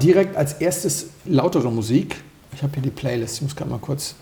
[0.00, 2.16] direkt als erstes lautere Musik.
[2.54, 4.14] Ich habe hier die Playlist, ich muss gerade mal kurz.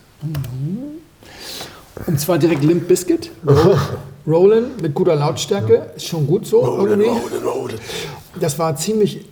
[2.07, 3.31] Und zwar direkt Limp Bizkit.
[4.27, 5.93] Rollin mit guter Lautstärke.
[5.97, 6.63] Ist schon gut so.
[6.87, 7.09] irgendwie.
[8.41, 9.25] Das war ziemlich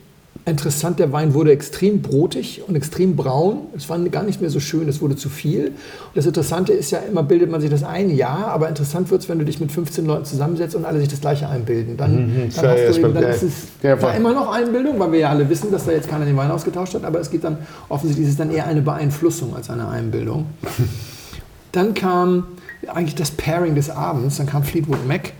[0.51, 0.99] interessant.
[0.99, 3.67] Der Wein wurde extrem brotig und extrem braun.
[3.77, 5.67] Es war gar nicht mehr so schön, es wurde zu viel.
[5.69, 5.75] Und
[6.17, 9.29] das Interessante ist ja, immer bildet man sich das ein, ja, aber interessant wird es,
[9.29, 11.97] wenn du dich mit 15 Leuten zusammensetzt und alle sich das gleiche einbilden.
[11.97, 15.13] Dann, dann, Ja, hast ja, du eben, dann ist es Ja, immer noch Einbildung, weil
[15.13, 17.45] wir ja alle wissen, dass da jetzt keiner den Wein ausgetauscht hat, aber es geht
[17.45, 17.59] dann
[17.89, 20.47] offensichtlich ist es dann eher eine Beeinflussung als eine Einbildung.
[21.73, 22.45] Dann kam
[22.87, 25.33] eigentlich das Pairing des Abends, dann kam Fleetwood Mac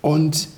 [0.00, 0.48] und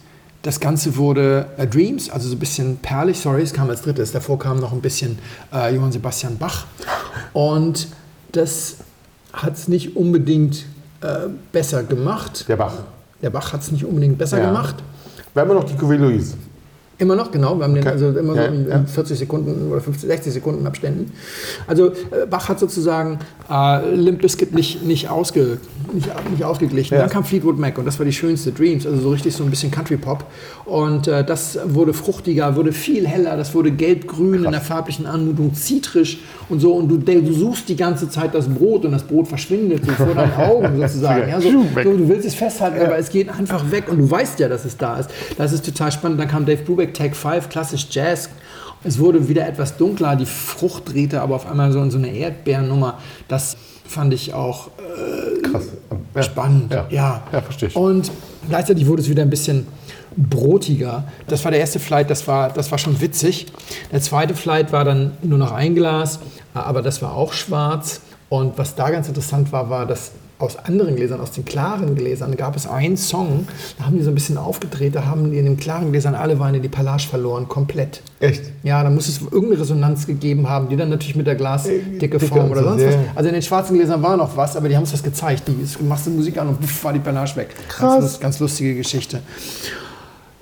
[0.45, 4.13] das Ganze wurde äh, Dreams, also so ein bisschen perlig, sorry, es kam als drittes.
[4.13, 5.19] Davor kam noch ein bisschen
[5.53, 6.67] äh, Johann Sebastian Bach.
[7.33, 7.89] Und
[8.33, 8.77] das
[9.33, 10.67] hat es nicht unbedingt
[11.01, 12.45] äh, besser gemacht.
[12.47, 12.75] Der Bach.
[13.23, 14.47] Der Bach hat es nicht unbedingt besser Ja.
[14.47, 14.77] gemacht.
[15.33, 16.35] Wir haben noch die Cuvée Louise.
[16.99, 17.57] Immer noch, genau.
[17.59, 17.93] Wir haben den Okay.
[17.93, 18.77] also immer Ja, so in, ja.
[18.77, 21.13] in 40 Sekunden oder 50, 60 Sekunden Abständen.
[21.67, 23.19] Also äh, Bach hat sozusagen
[23.51, 25.59] äh, Limp Bizkit nicht, nicht, ausge,
[25.93, 26.95] nicht, nicht ausgeglichen.
[26.95, 27.01] Ja.
[27.01, 29.51] Dann kam Fleetwood Mac und das war die schönste Dreams, also so richtig so ein
[29.51, 30.25] bisschen Country Pop.
[30.67, 35.53] Und äh, das wurde fruchtiger, wurde viel heller, das wurde gelb-grün in der farblichen Anmutung,
[35.55, 36.19] zitrisch
[36.49, 36.75] und so.
[36.75, 40.15] Und du, du suchst die ganze Zeit das Brot und das Brot verschwindet so vor
[40.15, 41.29] deinen Augen sozusagen.
[41.29, 44.39] Ja, so, so, du willst es festhalten, aber es geht einfach weg und du weißt
[44.39, 45.11] ja, dass es da ist.
[45.37, 46.21] Das ist total spannend.
[46.21, 48.29] Dann kam Dave Brubeck, Take 5, klassisch Jazz.
[48.83, 52.15] Es wurde wieder etwas dunkler, die Frucht drehte aber auf einmal so in so eine
[52.15, 52.99] Erdbeernummer.
[53.29, 53.57] Das
[53.87, 54.69] fand ich auch
[55.43, 55.65] Krass.
[56.15, 56.23] Ja.
[56.23, 56.73] spannend.
[56.73, 56.87] Ja.
[56.91, 57.23] Ja.
[57.33, 57.77] Ja, verstehe ich.
[57.77, 58.11] Und
[58.49, 59.67] gleichzeitig wurde es wieder ein bisschen
[60.17, 61.05] brotiger.
[61.27, 63.47] Das war der erste Flight, das war, das war schon witzig.
[63.93, 66.21] Der zweite Flight war dann nur noch ein Glas,
[66.53, 68.01] aber das war auch schwarz.
[68.29, 72.37] Und was da ganz interessant war, war, dass aus anderen Gläsern, aus den klaren Gläsern,
[72.37, 73.47] gab es einen Song,
[73.79, 76.39] da haben die so ein bisschen aufgedreht, da haben die in den klaren Gläsern alle
[76.41, 78.03] Weine die Palage verloren, komplett.
[78.21, 78.43] Echt?
[78.63, 82.21] Ja, da muss es irgendeine Resonanz gegeben haben, die dann natürlich mit der Glasdicke Dicke
[82.21, 82.89] Form oder so, sonst ja.
[82.89, 82.97] was.
[83.17, 85.45] Also in den schwarzen Gläsern war noch was, aber die haben uns das gezeigt.
[85.47, 87.55] Die es- machst du Musik an und puff, war die Panache weg.
[87.69, 88.01] Krass.
[88.01, 89.21] Ganz, ganz lustige Geschichte.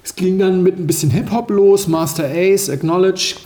[0.05, 3.37] Es ging dann mit ein bisschen Hip-Hop los, Master Ace, Acknowledge.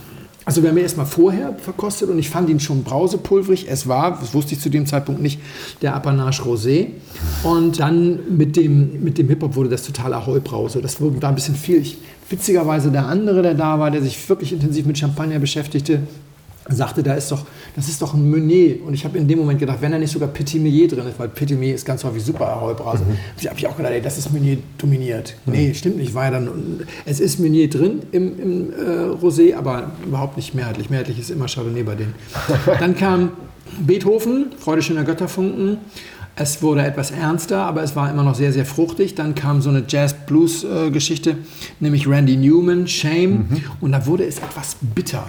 [0.47, 3.67] Also wir haben ihn erstmal vorher verkostet und ich fand ihn schon brausepulverig.
[3.69, 5.41] Es war, das wusste ich zu dem Zeitpunkt nicht,
[5.81, 6.87] der Apanage Rosé.
[7.43, 10.81] Und dann mit dem, mit dem Hip-Hop wurde das total Ahoi-Brause.
[10.81, 11.81] Das da ein bisschen viel.
[11.81, 11.97] Ich,
[12.29, 16.03] witzigerweise der andere, der da war, der sich wirklich intensiv mit Champagner beschäftigte,
[16.69, 17.45] sagte, da ist doch,
[17.75, 18.83] das ist doch ein Meunier.
[18.85, 21.19] Und ich habe in dem Moment gedacht, wenn da nicht sogar Petit Meunier drin ist,
[21.19, 24.31] weil Petit Meunier ist ganz häufig super Ahoi-Brause, habe ich auch gedacht, ey, das ist
[24.31, 25.35] Meunier dominiert.
[25.45, 26.13] Nee, stimmt nicht.
[26.13, 28.75] War ja dann, es ist Meunier drin im, im äh,
[29.21, 30.89] Rosé, aber überhaupt nicht mehrheitlich.
[30.89, 32.15] Mehrheitlich ist immer Chardonnay bei denen.
[32.79, 33.31] Dann kam
[33.79, 35.77] Beethoven, Freude schöner Götterfunken.
[36.39, 39.15] Es wurde etwas ernster, aber es war immer noch sehr, sehr fruchtig.
[39.15, 41.37] Dann kam so eine Jazz-Blues-Geschichte,
[41.79, 43.47] nämlich Randy Newman, Shame.
[43.81, 45.25] Und da wurde es etwas bitter.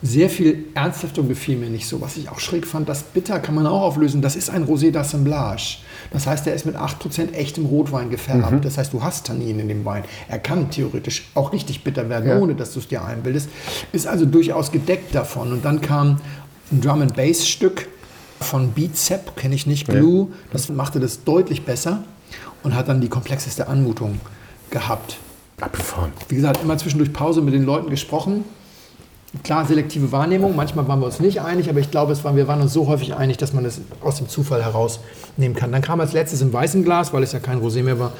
[0.00, 2.00] Sehr viel Ernsthaftung gefiel mir nicht so.
[2.00, 4.22] Was ich auch schräg fand, das Bitter kann man auch auflösen.
[4.22, 5.78] Das ist ein Rosé d'Assemblage.
[6.12, 8.64] Das heißt, der ist mit 8% echtem Rotwein gefärbt.
[8.64, 10.04] Das heißt, du hast Tannin in dem Wein.
[10.28, 12.38] Er kann theoretisch auch richtig bitter werden, Ja.
[12.38, 13.48] ohne dass du es dir einbildest.
[13.90, 15.52] Ist also durchaus gedeckt davon.
[15.52, 16.20] Und dann kam
[16.70, 17.88] ein Drum and Bass Stück
[18.40, 20.28] von Beat Zep, kenne ich nicht, Glue.
[20.52, 22.04] Das machte das deutlich besser
[22.62, 24.20] und hat dann die komplexeste Anmutung
[24.70, 25.16] gehabt.
[25.60, 26.12] Abgefahren.
[26.28, 28.44] Wie gesagt, immer zwischendurch Pause mit den Leuten gesprochen.
[29.44, 30.56] Klar, selektive Wahrnehmung.
[30.56, 32.86] Manchmal waren wir uns nicht einig, aber ich glaube, es waren, wir waren uns so
[32.86, 35.70] häufig einig, dass man es aus dem Zufall herausnehmen kann.
[35.70, 38.12] Dann kam als letztes im weißen Glas, weil es ja kein Rosé mehr war,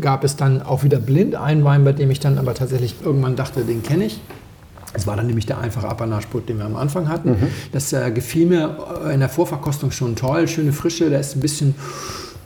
[0.00, 3.36] gab es dann auch wieder blind einen Wein, bei dem ich dann aber tatsächlich irgendwann
[3.36, 4.20] dachte, den kenne ich.
[4.94, 7.36] Es war dann nämlich der einfache Apanage-Put, den wir am Anfang hatten.
[7.70, 8.76] Das äh, gefiel mir
[9.06, 10.48] äh, in der Vorverkostung schon toll.
[10.48, 11.74] Schöne Frische, der ist ein bisschen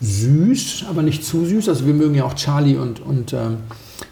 [0.00, 1.68] süß, aber nicht zu süß.
[1.68, 3.56] Also wir mögen ja auch Charlie und, und ähm,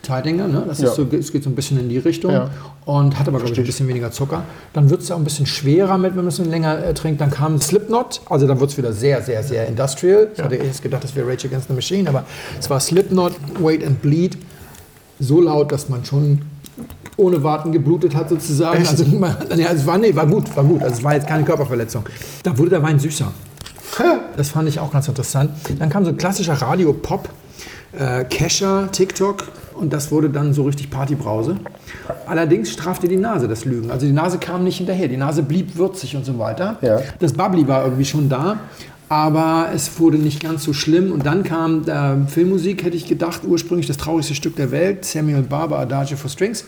[0.03, 0.49] Teidinger.
[0.49, 0.65] Ne?
[0.67, 0.89] Das Ja.
[0.89, 2.33] ist so, es geht so ein bisschen in die Richtung.
[2.33, 2.51] Ja.
[2.85, 4.45] Und hat aber, glaube ich, ein bisschen weniger Zucker.
[4.75, 7.21] Dann wird es auch ein bisschen schwerer mit, wenn man es länger äh, trinkt.
[7.21, 10.29] Dann kam Slipknot, also dann wird es wieder sehr, sehr, sehr industrial.
[10.35, 12.25] Ich hatte erst gedacht, das wäre Rage Against the Machine, aber
[12.59, 14.37] es war Slipknot, Wait and Bleed.
[15.19, 16.43] So laut, dass man schon
[17.17, 18.87] ohne Warten geblutet hat sozusagen.
[18.87, 20.83] Also, man, ja, es war, nee, war gut, war gut.
[20.83, 22.05] Also es war jetzt keine Körperverletzung.
[22.43, 23.31] Da wurde der Wein süßer.
[24.37, 25.51] Das fand ich auch ganz interessant.
[25.79, 27.29] Dann kam so ein klassischer Radio-Pop,
[27.97, 29.45] äh, Kescher, TikTok
[29.77, 31.57] und das wurde dann so richtig Partybrause.
[32.27, 33.91] Allerdings strafte die Nase das Lügen.
[33.91, 36.79] Also die Nase kam nicht hinterher, die Nase blieb würzig und so weiter.
[36.83, 37.01] Ja.
[37.19, 38.59] Das Bubbly war irgendwie schon da,
[39.09, 41.13] aber es wurde nicht ganz so schlimm.
[41.13, 45.43] Und dann kam äh, Filmmusik, hätte ich gedacht, ursprünglich das traurigste Stück der Welt, Samuel
[45.43, 46.65] Barber, Adagio for Strings.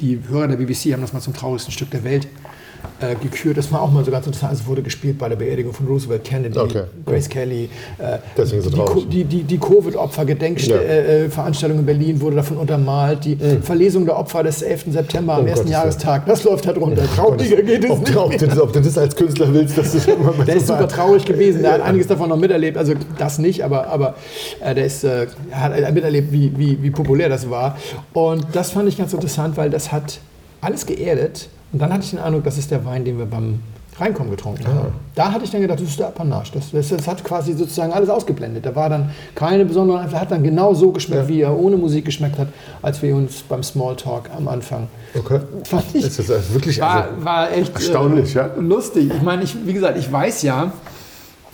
[0.00, 2.26] Die Hörer der BBC haben das mal zum traurigsten Stück der Welt
[3.00, 3.56] äh, gekürt.
[3.56, 4.50] Das war auch mal so ganz interessant.
[4.52, 6.82] Also es wurde gespielt bei der Beerdigung von Roosevelt Kennedy, Okay.
[7.06, 7.68] Grace Kelly.
[7.98, 9.08] Äh, Deswegen so die, traurig.
[9.08, 11.24] Die, die, die Covid-Opfer-Gedenkveranstaltung Ja.
[11.24, 13.24] äh, Veranstaltung in Berlin wurde davon untermalt.
[13.24, 14.86] Die Verlesung der Opfer des 11.
[14.90, 16.26] September am Um ersten Gottes Jahrestag.
[16.26, 17.02] Das läuft halt runter.
[17.14, 18.16] Trauriger geht es ob, nicht.
[18.16, 20.66] ob, du das, ob du das als Künstler willst, dass du immer mal Der ist
[20.66, 21.62] super traurig gewesen.
[21.62, 22.76] Der hat einiges davon noch miterlebt.
[22.76, 24.14] Also das nicht, aber, aber
[24.60, 27.76] äh, der ist, äh, hat miterlebt, wie, wie, wie populär das war.
[28.12, 30.20] Und das fand ich ganz interessant, weil das hat
[30.60, 31.48] alles geerdet.
[31.72, 33.60] Und dann hatte ich den Eindruck, das ist der Wein, den wir beim
[33.98, 34.92] Reinkommen getrunken haben.
[35.14, 36.52] Da hatte ich dann gedacht, das ist der Apanage.
[36.54, 38.64] Das, das, das hat quasi sozusagen alles ausgeblendet.
[38.64, 42.06] Da war dann keine besondere, er hat dann genau so geschmeckt, wie er ohne Musik
[42.06, 42.48] geschmeckt hat,
[42.80, 45.40] als wir uns beim Smalltalk am Anfang Okay.
[45.64, 48.48] fand ich, Ist das also wirklich war, also, war echt erstaunlich, ja?
[48.58, 49.10] lustig.
[49.14, 50.72] Ich meine, ich, wie gesagt, ich weiß ja,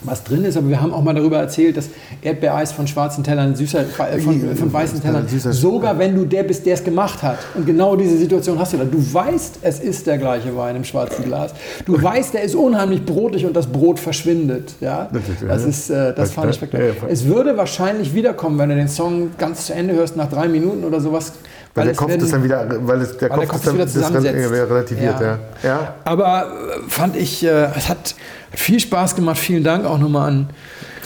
[0.03, 1.89] was drin ist, aber wir haben auch mal darüber erzählt, dass
[2.21, 6.65] Erdbeereis von schwarzen Tellern süßer, äh, von, von weißen Tellern, sogar wenn du der bist,
[6.65, 7.39] der es gemacht hat.
[7.55, 8.85] Und genau diese Situation hast du da.
[8.85, 11.53] Du weißt, es ist der gleiche Wein im schwarzen Glas.
[11.85, 14.73] Du weißt, der ist unheimlich brotig und das Brot verschwindet.
[14.81, 15.09] Ja?
[15.47, 16.93] Das, ist, äh, das fand ich spektakulär.
[17.09, 20.83] Es würde wahrscheinlich wiederkommen, wenn du den Song ganz zu Ende hörst, nach drei Minuten
[20.83, 21.33] oder sowas.
[21.77, 23.65] Weil der Kopf werden- das dann wieder, weil es, der weil der Kopf Kopf das
[23.65, 24.69] dann wieder zusammensetzt.
[24.69, 25.25] relativiert, ja.
[25.27, 25.69] Ja.
[25.69, 25.95] ja.
[26.03, 26.45] Aber
[26.85, 28.15] äh, fand ich, äh, es hat
[28.53, 29.37] viel Spaß gemacht.
[29.37, 30.49] Vielen Dank auch nochmal an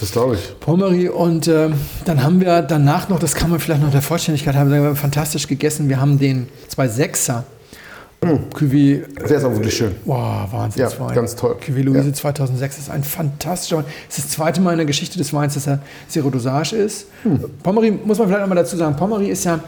[0.00, 0.60] Das glaube ich.
[0.60, 1.08] Pommery.
[1.08, 1.68] Und äh,
[2.04, 5.46] dann haben wir danach noch, das kann man vielleicht noch der Vollständigkeit haben, wir, fantastisch
[5.46, 5.88] gegessen.
[5.88, 7.44] Wir haben den zwei Sechser.
[8.54, 9.96] Cuvée, Der ist auch wirklich schön.
[10.04, 10.82] Wow, Wahnsinn.
[10.82, 11.56] Ja, ganz toll.
[11.60, 12.12] Cuvée Louise Ja.
[12.14, 13.84] 2006 ist ein fantastischer Wein.
[14.08, 17.06] Es ist das zweite Mal in der Geschichte des Weins, dass er Zero Dosage ist.
[17.24, 17.40] Hm.
[17.64, 19.58] Pommery, muss man vielleicht noch mal dazu sagen, Pommery ist ja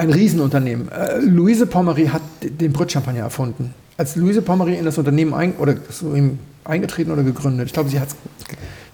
[0.00, 0.88] Ein Riesenunternehmen.
[0.90, 3.74] Äh, Louise Pommery hat den Brütt-Champagner erfunden.
[3.98, 6.14] Als Louise Pommery in das Unternehmen ein, oder so
[6.64, 8.00] eingetreten oder gegründet, ich glaube, sie,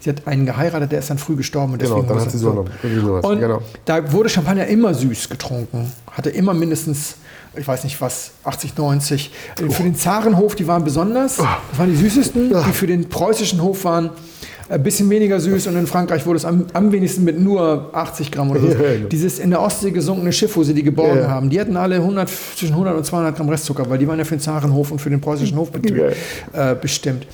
[0.01, 1.71] sie hat einen geheiratet, der ist dann früh gestorben.
[1.73, 2.65] Und Genau, deswegen dann war hat sie so noch
[3.01, 3.23] sowas.
[3.25, 3.61] Und Genau.
[3.85, 5.89] da wurde Champagner immer süß getrunken.
[6.11, 7.15] Hatte immer mindestens,
[7.55, 9.31] ich weiß nicht was, 80, 90.
[9.65, 9.71] Oh.
[9.71, 11.37] Für den Zarenhof, die waren besonders.
[11.37, 11.45] Das
[11.77, 12.49] waren die süßesten.
[12.49, 14.09] Die für den preußischen Hof waren
[14.69, 15.67] ein bisschen weniger süß.
[15.67, 18.67] Und in Frankreich wurde es am, am wenigsten mit nur 80 Gramm oder so.
[18.77, 19.07] Genau.
[19.09, 22.29] Dieses in der Ostsee gesunkene Schiff, wo sie die geborgen haben, die hatten alle 100,
[22.29, 25.09] zwischen 100 und 200 Gramm Restzucker, weil die waren ja für den Zarenhof und für
[25.09, 25.97] den preußischen Hofbetrieb
[26.53, 27.25] äh, bestimmt.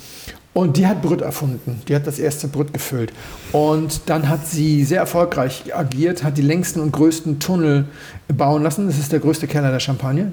[0.54, 1.82] Und die hat Brütt erfunden.
[1.88, 3.12] Die hat das erste Brütt gefüllt.
[3.50, 7.86] Und dann hat sie sehr erfolgreich agiert, hat die längsten und größten Tunnel
[8.28, 8.86] bauen lassen.
[8.86, 10.32] Das ist der größte Keller der Champagne.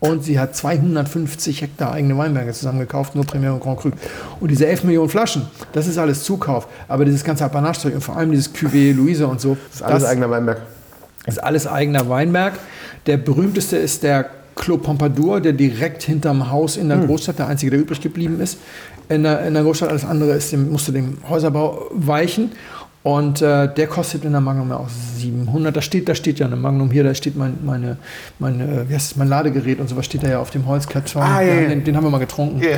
[0.00, 3.90] Und sie hat 250 Hektar eigene Weinberge zusammengekauft, nur Premier und Grand Cru.
[4.40, 5.42] Und diese 11 Millionen Flaschen,
[5.72, 6.66] das ist alles Zukauf.
[6.88, 10.04] Aber dieses ganze Apanage-Zeug und vor allem dieses Cuvée Louise und so, Das ist alles
[10.04, 10.62] eigener Weinberg.
[11.26, 12.54] ist alles eigener Weinberg.
[13.06, 17.70] Der berühmteste ist der Clos Pompadour, der direkt hinterm Haus in der Großstadt, der einzige,
[17.70, 18.58] der übrig geblieben ist.
[19.08, 22.52] In der, in der Großstadt, alles andere ist musste dem Häuserbau weichen.
[23.02, 25.74] Und äh, der kostet in der Magnum ja auch 700.
[25.74, 27.96] Da steht, da steht ja eine Magnum hier, da steht mein, meine,
[28.38, 31.22] meine, äh, wie heißt es, mein Ladegerät und sowas steht da ja auf dem Holzkarton.
[31.22, 31.68] Ah, ja.
[31.68, 32.60] Den, den haben wir mal getrunken.
[32.62, 32.76] Ja.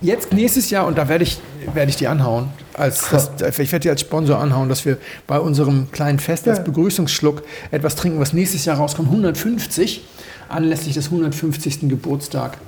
[0.00, 1.40] Jetzt nächstes Jahr, und da werde ich,
[1.74, 4.96] werde ich die anhauen, als, das, ich werde die als Sponsor anhauen, dass wir
[5.26, 6.64] bei unserem kleinen Fest als Ja.
[6.64, 7.42] Begrüßungsschluck
[7.72, 10.04] etwas trinken, was nächstes Jahr rauskommt, 150,
[10.48, 11.88] anlässlich des 150.
[11.88, 12.58] Geburtstag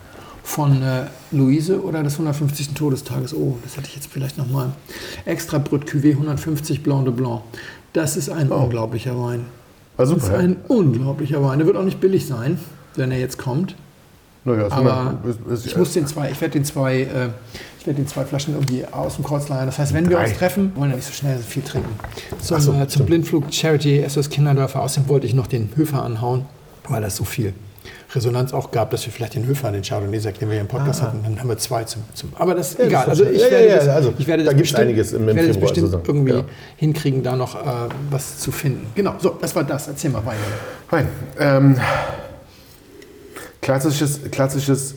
[0.51, 2.71] von äh, Luise oder des 150.
[2.75, 3.33] Todestages.
[3.35, 4.71] Oh, das hatte ich jetzt vielleicht nochmal.
[5.25, 7.43] Extra Brut Cuvée 150 Blanc de Blanc.
[7.93, 9.47] Das ist ein unglaublicher Wein.
[9.97, 11.59] War Das ist ein unglaublicher Wein.
[11.59, 12.59] Der wird auch nicht billig sein,
[12.97, 13.77] wenn er jetzt kommt.
[14.45, 17.29] Naja, Aber ist- ist- ich muss den zwei, ich werde den zwei, äh,
[17.79, 19.67] ich werde den zwei Flaschen irgendwie aus dem Kreuz leihen.
[19.67, 20.29] Das heißt, wenn wir Drei.
[20.29, 21.91] uns treffen, wollen wir nicht so schnell so viel trinken.
[22.41, 23.07] Zum, so, äh, zum.
[23.07, 24.81] Blindflug Charity SOS Kinderdörfer.
[24.83, 26.47] Außerdem wollte ich noch den Höfer anhauen,
[26.89, 27.53] weil das so viel
[28.15, 31.01] Resonanz auch gab, dass wir vielleicht den Höfer, den Chardonnay-Sekt, den wir hier im Podcast
[31.03, 32.03] hatten, dann haben wir zwei zum.
[32.15, 32.83] zum aber das ist Ah.
[32.83, 33.01] Ja, egal.
[33.07, 35.13] das Also ich ja, werde ja, das, also ich werde da das gibt's bestimmt, einiges
[35.13, 36.05] im- im ich werde das Februar bestimmt zusammen.
[36.07, 36.45] irgendwie Ja.
[36.77, 37.69] hinkriegen, da noch äh,
[38.11, 38.87] was zu finden.
[38.95, 39.89] Genau, so, das war das.
[39.89, 40.39] Erzähl mal weiter.
[40.89, 41.09] Fein.
[41.39, 41.77] Ähm,
[43.61, 44.95] klassisches, klassisches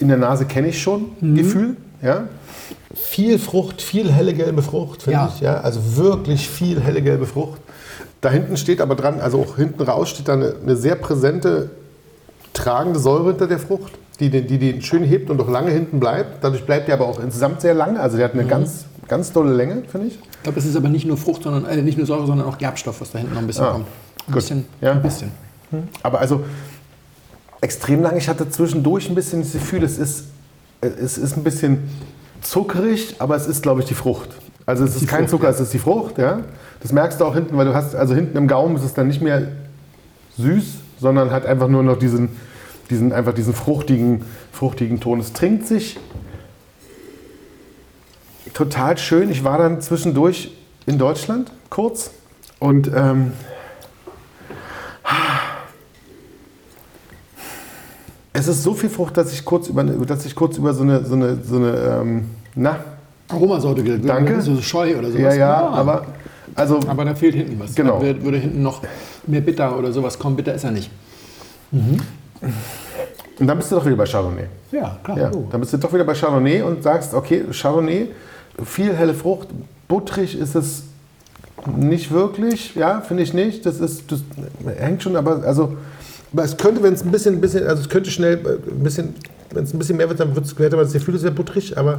[0.00, 1.34] in der Nase kenne ich schon Mhm.
[1.36, 1.76] Gefühl.
[2.02, 2.24] Ja?
[2.94, 5.40] Viel Frucht, viel helle gelbe Frucht, finde ich.
[5.40, 5.60] Ja?
[5.60, 7.60] Also wirklich viel helle gelbe Frucht.
[8.20, 11.70] Da hinten steht aber dran, also auch hinten raus steht da eine, eine sehr präsente,
[12.52, 16.00] tragende Säure hinter der Frucht, die den, die den schön hebt und auch lange hinten
[16.00, 16.42] bleibt.
[16.42, 18.00] Dadurch bleibt der aber auch insgesamt sehr lange.
[18.00, 18.48] Also der hat eine Mhm.
[18.48, 20.14] ganz, ganz tolle Länge, finde ich.
[20.14, 22.58] Ich glaube, es ist aber nicht nur Frucht, sondern äh, nicht nur Säure, sondern auch
[22.58, 23.86] Gerbstoff, was da hinten noch ein bisschen Ah, kommt.
[23.86, 24.34] Ein gut.
[24.34, 24.64] bisschen.
[24.80, 24.92] Ja.
[24.92, 25.30] Ein bisschen.
[26.02, 26.42] Aber also
[27.60, 28.16] extrem lang.
[28.16, 30.24] Ich hatte zwischendurch ein bisschen das Gefühl, es ist,
[30.80, 31.88] es ist ein bisschen
[32.40, 34.30] zuckrig, aber es ist, glaube ich, die Frucht.
[34.64, 35.50] Also es ist Die kein Frucht, Zucker, ja.
[35.50, 36.18] es ist die Frucht.
[36.18, 36.40] Ja?
[36.80, 39.08] Das merkst du auch hinten, weil du hast, also hinten im Gaumen ist es dann
[39.08, 39.48] nicht mehr
[40.38, 40.64] süß,
[41.00, 42.30] sondern hat einfach nur noch diesen,
[42.90, 45.20] diesen, einfach diesen fruchtigen, fruchtigen Ton.
[45.20, 45.98] Es trinkt sich
[48.54, 49.30] total schön.
[49.30, 50.52] Ich war dann zwischendurch
[50.86, 52.10] in Deutschland kurz
[52.58, 53.32] und ähm,
[58.32, 61.04] es ist so viel Frucht, dass ich kurz über, dass ich kurz über so eine,
[61.04, 62.78] so eine, so eine ähm, na,
[63.28, 64.08] Aromasorte geredet.
[64.08, 64.40] Danke.
[64.40, 65.20] So Scheu oder sowas.
[65.22, 65.74] ja, ja, Ah.
[65.74, 66.06] aber,
[66.58, 67.74] also, Aber da fehlt hinten was.
[67.74, 67.98] Genau.
[67.98, 68.82] Da wird- würde hinten noch
[69.26, 70.36] mehr Bitter oder sowas kommen.
[70.36, 70.90] Bitter ist er nicht.
[71.72, 74.44] und dann bist du doch wieder bei Chardonnay.
[74.72, 75.18] Ja, klar.
[75.18, 75.46] Ja, Oh.
[75.50, 78.08] dann bist du doch wieder bei Chardonnay und sagst, okay, Chardonnay,
[78.64, 79.48] viel helle Frucht,
[79.86, 80.82] butterig ist es
[81.76, 83.64] nicht wirklich, ja, finde ich nicht.
[83.66, 84.20] Das ist, das
[84.78, 85.76] hängt schon, aber also,
[86.32, 89.14] aber es könnte, wenn es ein bisschen, bisschen, also es könnte schnell äh, ein bisschen,
[89.52, 91.76] wenn es ein bisschen mehr wird, dann wird's- hätte man das Gefühl, es wäre butterig,
[91.78, 91.98] aber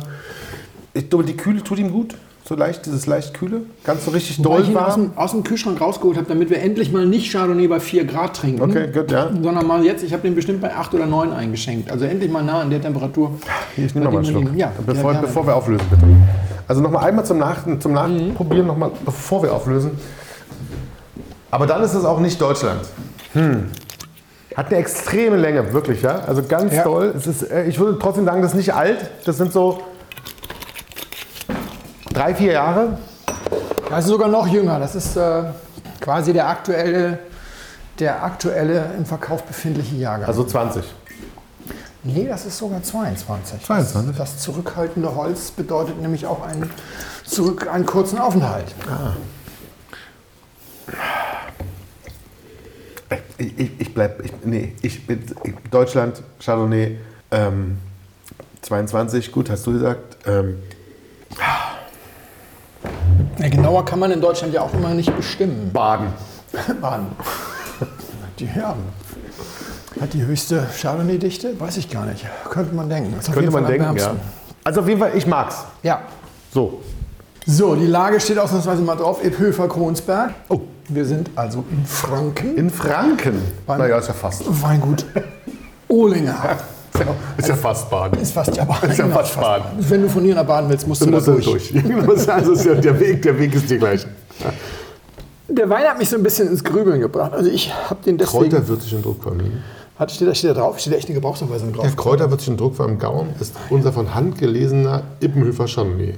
[0.94, 2.16] ich glaube, die Kühle tut ihm gut,
[2.50, 5.02] so leicht, dieses leicht kühle, ganz so richtig Weil ich doll ihn aus warm.
[5.12, 8.36] dem, aus dem Kühlschrank rausgeholt habe, damit wir endlich mal nicht Chardonnay bei 4 Grad
[8.36, 8.62] trinken.
[8.64, 9.30] Okay, gut, ja.
[9.32, 11.92] Sondern mal jetzt, ich habe den bestimmt bei 8 oder 9 eingeschenkt.
[11.92, 13.34] Also endlich mal nah an der Temperatur.
[13.76, 14.56] Hier, ich nehme noch mal einen Schluck.
[14.56, 16.04] Ja, bevor, ja, bevor wir auflösen, bitte.
[16.68, 19.92] Also noch mal einmal zum, Nach zum Nachprobieren, noch mal, bevor wir auflösen.
[21.52, 22.82] Aber dann ist es auch nicht Deutschland.
[23.34, 23.66] Hm.
[24.56, 26.22] Hat eine extreme Länge, wirklich, ja.
[26.26, 26.82] Also ganz Ja.
[26.82, 27.14] toll.
[27.16, 29.10] Es ist, äh, ich würde trotzdem sagen, das ist nicht alt.
[29.26, 29.80] Das sind so
[32.20, 32.98] drei, vier Jahre.
[33.90, 34.78] Das ist sogar noch jünger.
[34.80, 35.44] Das ist äh,
[36.02, 37.20] quasi der aktuelle,
[37.98, 40.28] der aktuelle im Verkauf befindliche Jahrgang.
[40.28, 40.84] Also 20.
[42.04, 43.64] nee, das ist sogar 22.
[43.64, 44.18] 22?
[44.18, 46.70] Das, das zurückhaltende Holz bedeutet nämlich auch einen,
[47.24, 48.76] zurück, einen kurzen Aufenthalt.
[53.38, 56.98] Ich, ich, ich bleib, ich, nee, ich bin ich, Deutschland, Chardonnay,
[57.32, 57.78] ähm,
[58.62, 60.18] 22, gut, hast du gesagt.
[60.28, 60.58] Ähm,
[63.40, 65.72] Ja, genauer kann man in Deutschland ja auch immer nicht bestimmen.
[65.72, 66.08] Baden.
[66.82, 67.08] Baden.
[68.38, 68.76] die, ja,
[70.02, 71.60] hat die höchste Chardonnay-Dichte?
[71.60, 72.26] Weiß ich gar nicht.
[72.50, 73.16] Könnte man denken.
[73.18, 74.16] Auf Könnte man denken, ja.
[74.64, 75.64] Also auf jeden Fall, ich mag's.
[75.84, 76.02] Ja.
[76.54, 76.82] So.
[77.46, 79.24] So, die Lage steht ausnahmsweise mal drauf.
[79.24, 80.34] Ebhöfer Kronsberg.
[80.50, 80.60] Oh,
[80.90, 82.58] wir sind also in Franken.
[82.58, 83.42] In Franken.
[83.68, 84.44] Naja, ist ja fast.
[84.62, 85.06] Weingut
[85.88, 86.58] Ohlinger.
[87.38, 88.20] Ist ja fast Baden.
[88.20, 88.90] Ist fast ja Baden.
[88.92, 89.66] Ist ja Genau, fast Baden.
[89.80, 91.46] Wenn du von hier nach Baden willst, musst Du du, musst da durch.
[91.72, 91.74] durch.
[92.30, 94.06] Also ist ja der, Weg, der Weg ist dir gleich.
[95.52, 97.34] Der Wein hat mich so ein bisschen ins Grübeln gebracht.
[97.34, 98.52] Also ich habe den deswegen...
[98.52, 99.64] Kräuterwürzig und Druckvermögen.
[99.98, 100.80] Hat, steht, da, steht da drauf?
[100.80, 101.82] Steht da echt eine Gebrauchsanweisung drauf?
[101.88, 106.14] Der Kräuterwürzig und Druckver im Gaumen ist unser von Hand gelesener Ippenhöfer Chardonnay.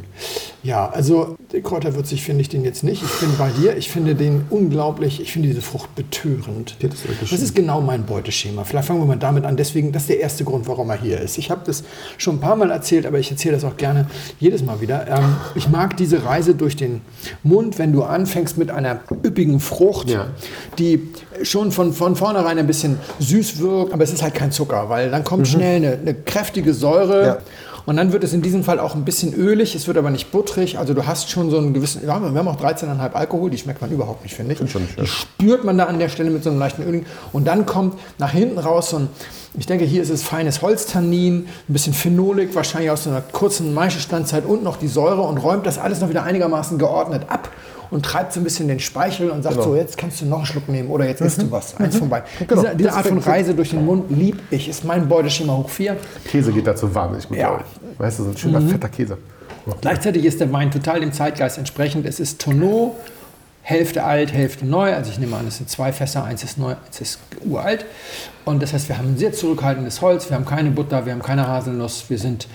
[0.63, 3.01] Ja, also der Kräuterwürzig finde ich den jetzt nicht.
[3.01, 3.75] Ich bin bei dir.
[3.77, 6.75] Ich finde den unglaublich, ich finde diese Frucht betörend.
[6.81, 8.63] Das ist das ist genau mein Beuteschema.
[8.63, 9.57] Vielleicht fangen wir mal damit an.
[9.57, 11.39] Deswegen, das ist der erste Grund, warum er hier ist.
[11.39, 11.83] Ich habe das
[12.19, 14.05] schon ein paar Mal erzählt, aber ich erzähle das auch gerne
[14.39, 15.07] jedes Mal wieder.
[15.07, 17.01] Ähm, ich mag diese Reise durch den
[17.41, 20.27] Mund, wenn du anfängst mit einer üppigen Frucht, Ja.
[20.77, 21.09] die
[21.41, 25.09] schon von, von vornherein ein bisschen süß wirkt, aber es ist halt kein Zucker, weil
[25.09, 27.19] dann kommt schnell eine, eine kräftige Säure.
[27.21, 27.25] Mhm.
[27.25, 27.37] Ja.
[27.85, 30.31] Und dann wird es in diesem Fall auch ein bisschen ölig, es wird aber nicht
[30.31, 30.77] butterig.
[30.77, 33.81] Also du hast schon so einen gewissen, ja, wir haben auch 13,5 Alkohol, die schmeckt
[33.81, 34.61] man überhaupt nicht, finde ich.
[34.61, 34.81] Nicht, ja.
[35.03, 37.05] Die spürt man da an der Stelle mit so einem leichten Öligen.
[37.33, 39.09] Und dann kommt nach hinten raus so ein,
[39.57, 43.73] ich denke, hier ist es feines Holztannin, ein bisschen Phenolik, wahrscheinlich aus so einer kurzen
[43.73, 47.49] Maischestandzeit und noch die Säure und räumt das alles noch wieder einigermaßen geordnet ab
[47.91, 49.67] und treibt so ein bisschen den Speichel und sagt Genau.
[49.67, 51.75] so, jetzt kannst du noch einen Schluck nehmen oder jetzt isst du was.
[51.77, 52.27] Eins von beiden.
[52.47, 52.61] Genau.
[52.63, 54.67] Diese, diese Art von Reise durch den Mund lieb ich.
[54.69, 55.97] Ist mein Beuteschema hoch 4.
[56.25, 57.37] Käse geht dazu wahnsinnig gut.
[57.37, 57.59] Ja.
[57.97, 59.17] Weißt du, so ein schöner fetter Käse.
[59.67, 59.73] Oh.
[59.79, 62.05] Gleichzeitig ist der Wein total dem Zeitgeist entsprechend.
[62.07, 62.95] Es ist Tonneau,
[63.61, 64.93] Hälfte alt, Hälfte neu.
[64.95, 67.85] Also ich nehme an, es sind zwei Fässer, eins ist neu, eins ist uralt.
[68.45, 71.21] Und das heißt, wir haben ein sehr zurückhaltendes Holz, wir haben keine Butter, wir haben
[71.21, 72.47] keine Haselnuss, wir sind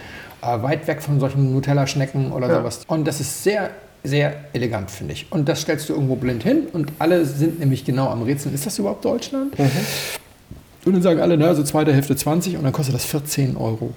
[0.42, 2.58] äh, weit weg von solchen Nutella-Schnecken oder Ja.
[2.58, 2.80] sowas.
[2.88, 3.70] Und das ist sehr,
[4.06, 5.26] sehr elegant, finde ich.
[5.30, 8.54] Und das stellst du irgendwo blind hin und alle sind nämlich genau am Rätseln.
[8.54, 9.54] Ist das überhaupt Deutschland?
[10.84, 13.92] Und dann sagen alle, na, so zweite Hälfte 20 und dann kostet das 14 Euro.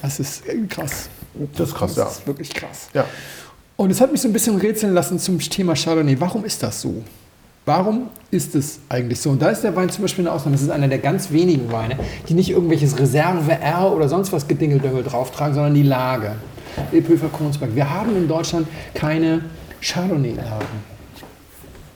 [0.00, 1.08] Das ist äh, krass.
[1.56, 2.10] Das ist krass, Das ja.
[2.10, 2.88] ist wirklich krass.
[2.94, 3.04] Ja.
[3.76, 6.18] Und es hat mich so ein bisschen rätseln lassen zum Thema Chardonnay.
[6.20, 7.02] Warum ist das so?
[7.66, 9.30] Warum ist es eigentlich so?
[9.30, 10.56] Und da ist der Wein zum Beispiel eine Ausnahme.
[10.56, 11.98] Das ist einer der ganz wenigen Weine,
[12.28, 16.32] die nicht irgendwelches Reserve R oder sonst was Gedingeldöngel drauftragen, sondern die Lage.
[16.92, 17.74] Ilpöfer Kronsberg.
[17.74, 19.42] Wir haben in Deutschland keine
[19.80, 20.90] Chardonnay-Lagen.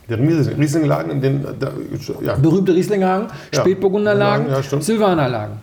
[0.09, 1.71] Der Riesling- Rieslinglagen, in den, da,
[2.23, 2.35] ja.
[2.35, 3.61] Berühmte Rieslinglagen, Ja.
[3.61, 4.85] Spätburgunderlagen, Ja, stimmt.
[4.85, 5.57] Silvanerlagen.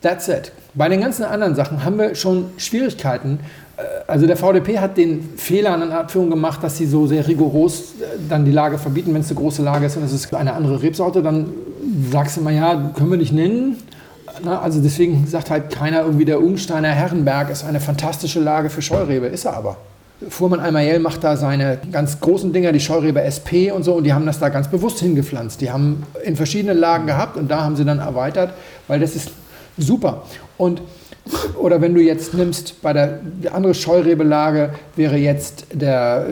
[0.00, 0.50] That's it.
[0.74, 3.38] Bei den ganzen anderen Sachen haben wir schon Schwierigkeiten.
[3.76, 7.92] Äh, Also der VDP hat den Fehler in Abführung gemacht, dass sie so sehr rigoros
[8.00, 10.52] äh, dann die Lage verbieten, wenn es eine große Lage ist und es ist eine
[10.54, 11.46] andere Rebsorte, dann
[12.10, 13.76] sagst du mal, ja, können wir nicht nennen.
[14.44, 18.82] Na, also deswegen sagt halt keiner irgendwie, der Unsteiner Herrenberg ist eine fantastische Lage für
[18.82, 19.26] Scheurebe.
[19.26, 19.76] Ist er aber.
[20.28, 24.12] Fuhrmann Almayel macht da seine ganz großen Dinger, die Scheurebe SP und so, und die
[24.12, 25.60] haben das da ganz bewusst hingepflanzt.
[25.60, 28.54] Die haben in verschiedenen Lagen gehabt und da haben sie dann erweitert,
[28.88, 29.32] weil das ist
[29.78, 30.22] super.
[30.58, 30.82] Und
[31.56, 36.26] oder wenn du jetzt nimmst, bei der die andere Scheurebe-Lage wäre jetzt der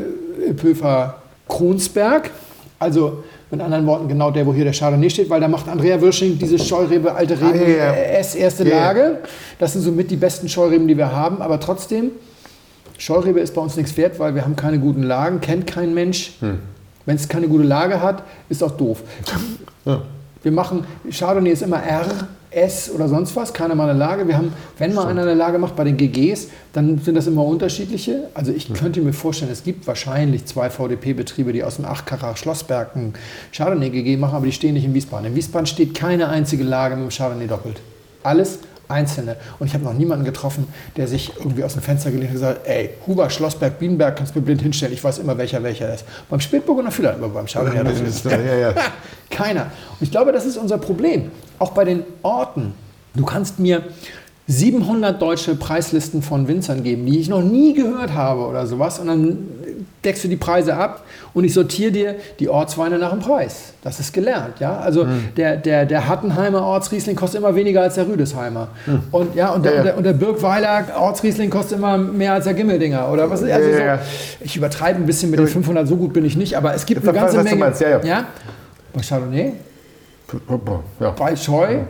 [0.56, 1.16] Pöfer
[1.48, 2.30] Kronsberg,
[2.78, 6.00] also mit anderen Worten genau der, wo hier der Chardonnay steht, weil da macht Andrea
[6.00, 7.92] Wirsching diese Scheurebe alte Reben Ah, ja.
[7.92, 8.76] äh, S erste ja.
[8.76, 9.18] Lage.
[9.58, 12.10] Das sind somit die besten Scheureben, die wir haben, aber trotzdem
[12.98, 16.34] Scheurebe ist bei uns nichts wert, weil wir haben keine guten Lagen, kennt kein Mensch.
[16.40, 16.58] Hm.
[17.06, 19.02] Wenn es keine gute Lage hat, ist auch doof.
[19.84, 20.02] Ja.
[20.42, 22.06] Wir machen, Chardonnay ist immer R,
[22.50, 24.26] S oder sonst was, keiner mal eine Lage.
[24.26, 27.44] Wir haben, wenn mal einer eine Lage macht bei den GGs, dann sind das immer
[27.44, 28.28] unterschiedliche.
[28.34, 32.96] Also ich könnte mir vorstellen, es gibt wahrscheinlich zwei VDP-Betriebe, die aus dem Achkarach Schlossberg
[32.96, 33.14] ein
[33.52, 35.26] Chardonnay GG machen, aber die stehen nicht in Wiesbaden.
[35.26, 37.80] In Wiesbaden steht keine einzige Lage mit dem Chardonnay doppelt.
[38.22, 38.58] Alles
[38.90, 39.36] einzelne.
[39.58, 40.66] Und ich habe noch niemanden getroffen,
[40.96, 44.34] der sich irgendwie aus dem Fenster gelegt hat und gesagt ey, Huber, Schlossberg, Bienenberg, kannst
[44.34, 46.04] du mir blind hinstellen, ich weiß immer, welcher welcher ist.
[46.28, 48.74] Beim Spätburgunder vielleicht, aber beim Chardonnay das Ja, ja, ja.
[49.30, 49.62] keiner.
[49.62, 51.30] Und ich glaube, das ist unser Problem.
[51.58, 52.74] Auch bei den Orten.
[53.14, 53.82] Du kannst mir
[54.46, 58.98] 700 deutsche Preislisten von Winzern geben, die ich noch nie gehört habe oder sowas.
[58.98, 59.38] Und dann
[60.04, 63.72] deckst du die Preise ab und ich sortiere dir die Ortsweine nach dem Preis.
[63.82, 64.58] Das ist gelernt.
[64.58, 64.78] Ja?
[64.78, 68.68] Also der, der, der Hattenheimer Ortsriesling kostet immer weniger als der Rüdesheimer.
[69.10, 69.80] Und, ja, und, der, Ja, ja.
[69.80, 73.10] Und, der, und der Birkweiler Ortsriesling kostet immer mehr als der Gimmeldinger.
[73.10, 73.42] Oder was?
[73.42, 73.98] Also Ja, so, ja.
[74.40, 77.02] Ich übertreibe ein bisschen mit den 500, so gut bin ich nicht, aber es gibt
[77.02, 77.72] eine ganze Menge.
[77.78, 78.24] ja, ja.
[78.92, 79.52] Bei Chardonnay,
[80.98, 81.10] ja.
[81.10, 81.80] bei Scheu.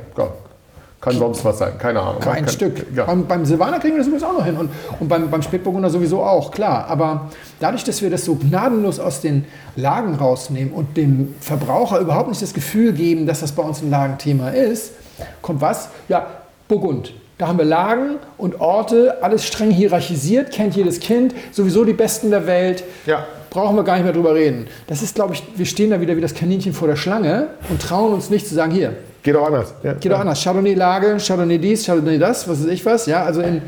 [1.00, 2.20] Kann sonst was sein, keine Ahnung.
[2.20, 2.86] kein Kann- Stück.
[2.94, 3.04] Ja.
[3.06, 4.68] Beim, beim Silvaner kriegen wir das übrigens auch noch hin und,
[5.00, 6.86] und beim, beim Spätburgunder sowieso auch, klar.
[6.88, 9.46] Aber dadurch, dass wir das so gnadenlos aus den
[9.76, 13.90] Lagen rausnehmen und dem Verbraucher überhaupt nicht das Gefühl geben, dass das bei uns ein
[13.90, 14.92] Lagenthema ist,
[15.40, 15.88] kommt was?
[16.08, 16.26] Ja,
[16.68, 17.14] Burgund.
[17.38, 22.28] Da haben wir Lagen und Orte, alles streng hierarchisiert, kennt jedes Kind, sowieso die Besten
[22.30, 22.84] der Welt.
[23.06, 23.24] Ja.
[23.48, 24.66] brauchen wir gar nicht mehr drüber reden.
[24.86, 27.80] Das ist, glaube ich, wir stehen da wieder wie das Kaninchen vor der Schlange und
[27.80, 28.92] trauen uns nicht zu sagen, hier,
[29.22, 29.74] Geht auch anders.
[29.82, 30.42] Ja, Geht auch anders.
[30.42, 33.06] Chardonnay-Lage, Chardonnay dies, Chardonnay das, was weiß ich was.
[33.06, 33.62] Ja, also in,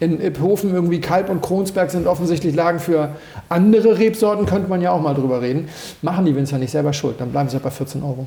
[0.00, 3.10] in Iphofen irgendwie Kalb und Kronsberg sind offensichtlich Lagen für
[3.48, 5.68] andere Rebsorten, könnte man ja auch mal drüber reden.
[6.00, 8.26] Machen die Winzer nicht selber schuld, dann bleiben sie bei 14 Euro.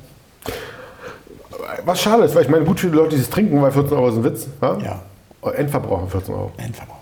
[1.84, 4.08] Was schade ist, weil ich meine, gut viele Leute, die es trinken, weil 14 Euro
[4.08, 4.46] ist ein Witz.
[4.62, 4.78] Ja?
[4.78, 5.50] Ja.
[5.50, 6.52] Endverbraucher 14 Euro.
[6.58, 6.97] Endverbraucher.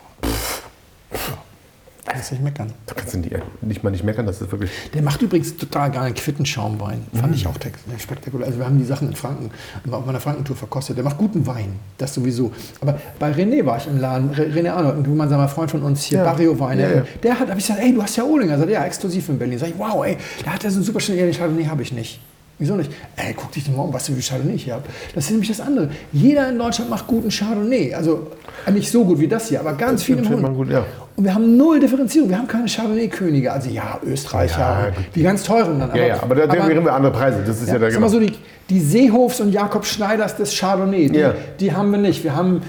[2.16, 2.72] Kannst nicht meckern.
[2.86, 4.70] Da kannst du nicht, nicht mal nicht meckern, das ist wirklich.
[4.94, 7.06] Der macht übrigens total geil Quittenschaumwein.
[7.14, 8.46] Fand ich auch tex- spektakulär.
[8.46, 9.50] Also wir haben die Sachen in Franken,
[9.90, 10.96] auf meiner Frankentour verkostet.
[10.96, 12.52] Der macht guten Wein, das sowieso.
[12.80, 16.02] Aber bei René war ich im Laden, Re- René Arnold, ein gemeinsamer Freund von uns
[16.04, 16.24] hier, Ja.
[16.24, 16.82] Barrio Weine.
[16.82, 17.04] Ja, ja.
[17.22, 18.52] Der hat, hab ich gesagt, ey, du hast ja Ohlinger.
[18.52, 19.58] Er sagt, ja, exklusiv in Berlin.
[19.58, 22.20] Sag ich, wow, ey, der hat ja so einen super schönen Chardonnay, habe ich nicht.
[22.59, 22.90] Wieso nicht?
[23.16, 24.82] Ey, guck dich doch mal um, was du für Chardonnay ich habe.
[25.14, 25.90] Das ist nämlich das andere.
[26.12, 27.92] Jeder in Deutschland macht guten Chardonnay.
[27.94, 28.28] Also
[28.66, 30.57] äh, nicht so gut wie das hier, aber ganz viel im Hund.
[30.57, 30.84] gut, ja.
[31.16, 32.30] Und wir haben null Differenzierung.
[32.30, 33.52] Wir haben keine Chardonnay-Könige.
[33.52, 35.94] Also ja, Österreicher, Ja, die ganz teuren dann.
[35.94, 37.42] Ja, ja, aber da reden wir andere Preise.
[37.46, 38.32] Das ist ja, ja, der mal so, die,
[38.70, 41.34] die Seehofs und Jakob Schneiders des Chardonnay, die, Ja.
[41.61, 42.24] die haben wir nicht.
[42.24, 42.62] Wir haben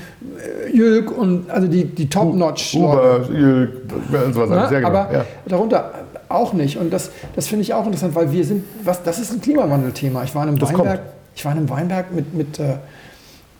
[0.67, 2.75] äh, Jülk und also die, die Top-Notch.
[2.75, 3.71] Uber, Jülk,
[4.25, 4.49] und so was.
[4.49, 4.57] Ne?
[4.59, 4.71] alles.
[4.71, 4.89] Ja, genau.
[4.89, 5.93] Aber darunter
[6.29, 6.77] auch nicht.
[6.77, 10.23] Und das, das finde ich auch interessant, weil wir sind, was, das ist ein Klimawandelthema.
[10.23, 11.11] Ich war in einem Das Weinberg, kommt.
[11.35, 12.59] ich war in einem Weinberg mit, mit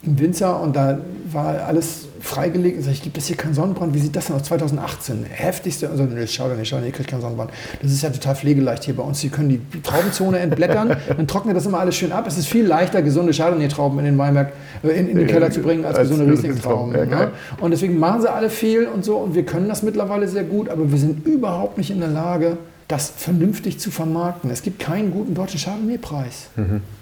[0.07, 0.99] einem Winzer und da
[1.31, 2.77] war alles freigelegt.
[2.77, 3.93] Und sag ich, gibt es hier keinen Sonnenbrand?
[3.93, 5.25] Wie sieht das denn aus 2018?
[5.29, 7.51] Heftigste, also nee, schau dir nicht, schau ihr kriegt keinen Sonnenbrand.
[7.81, 9.19] Das ist ja total pflegeleicht hier bei uns.
[9.19, 12.25] Sie können die Traubenzone entblättern, dann trocknet das immer alles schön ab.
[12.27, 14.53] Es ist viel leichter, gesunde Chardonnay-Trauben in den Weinberg,
[14.83, 16.95] äh, in, in den Keller zu bringen, als Als gesunde Riesling-Trauben.
[16.95, 17.31] Ja, ne?
[17.59, 20.69] Und deswegen machen sie alle fehl und so und wir können das mittlerweile sehr gut,
[20.69, 24.49] aber wir sind überhaupt nicht in der Lage, das vernünftig zu vermarkten.
[24.49, 26.47] Es gibt keinen guten deutschen Chardonnay-Preis.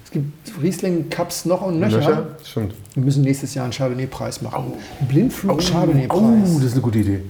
[0.05, 1.97] Es gibt Riesling-Cups noch und nöcher.
[1.99, 2.27] Löcher?
[2.43, 2.73] Stimmt.
[2.95, 4.73] Wir müssen nächstes Jahr einen Chardonnay-Preis machen.
[4.99, 6.53] Einen Blindflug Oh, Chardonnay-Preis.
[6.55, 7.21] das ist eine gute Idee.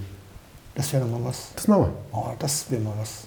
[0.74, 1.48] Das wäre doch mal was.
[1.54, 1.92] Das machen wir.
[2.12, 3.24] Oh, das wäre mal was.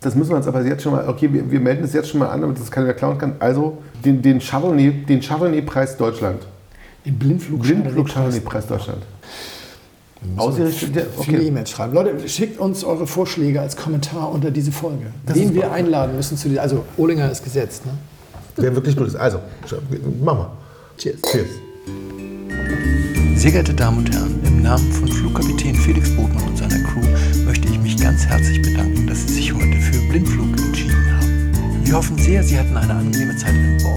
[0.00, 2.20] Das müssen wir uns aber jetzt schon mal, okay, wir, wir melden es jetzt schon
[2.20, 3.36] mal an, damit das keiner klauen kann.
[3.40, 6.46] Also den, den Chardonnay, den Chardonnay-Preis Deutschland.
[7.06, 8.66] Den Blindflug, Blindflug Chardonnay-Preis.
[8.66, 9.02] Chardonnay-Preis Deutschland.
[10.36, 11.48] Ausgerichtet, wir Viele okay.
[11.48, 11.92] E-Mails schreiben.
[11.94, 15.06] Leute, schickt uns eure Vorschläge als Kommentar unter diese Folge.
[15.26, 16.62] Wen ist wir einladen müssen zu dieser.
[16.62, 17.92] Also, Ohlinger ist gesetzt, ne?
[18.56, 19.16] Wer wirklich gut ist.
[19.16, 19.40] Also,
[20.22, 20.50] machen wir.
[20.96, 21.20] Cheers.
[21.30, 21.48] Cheers.
[23.36, 27.04] Sehr geehrte Damen und Herren, im Namen von Flugkapitän Felix Botmann und seiner Crew
[27.44, 31.84] möchte ich mich ganz herzlich bedanken, dass Sie sich heute für Blindflug entschieden haben.
[31.84, 33.94] Wir hoffen sehr, Sie hatten eine angenehme Zeit an Bord.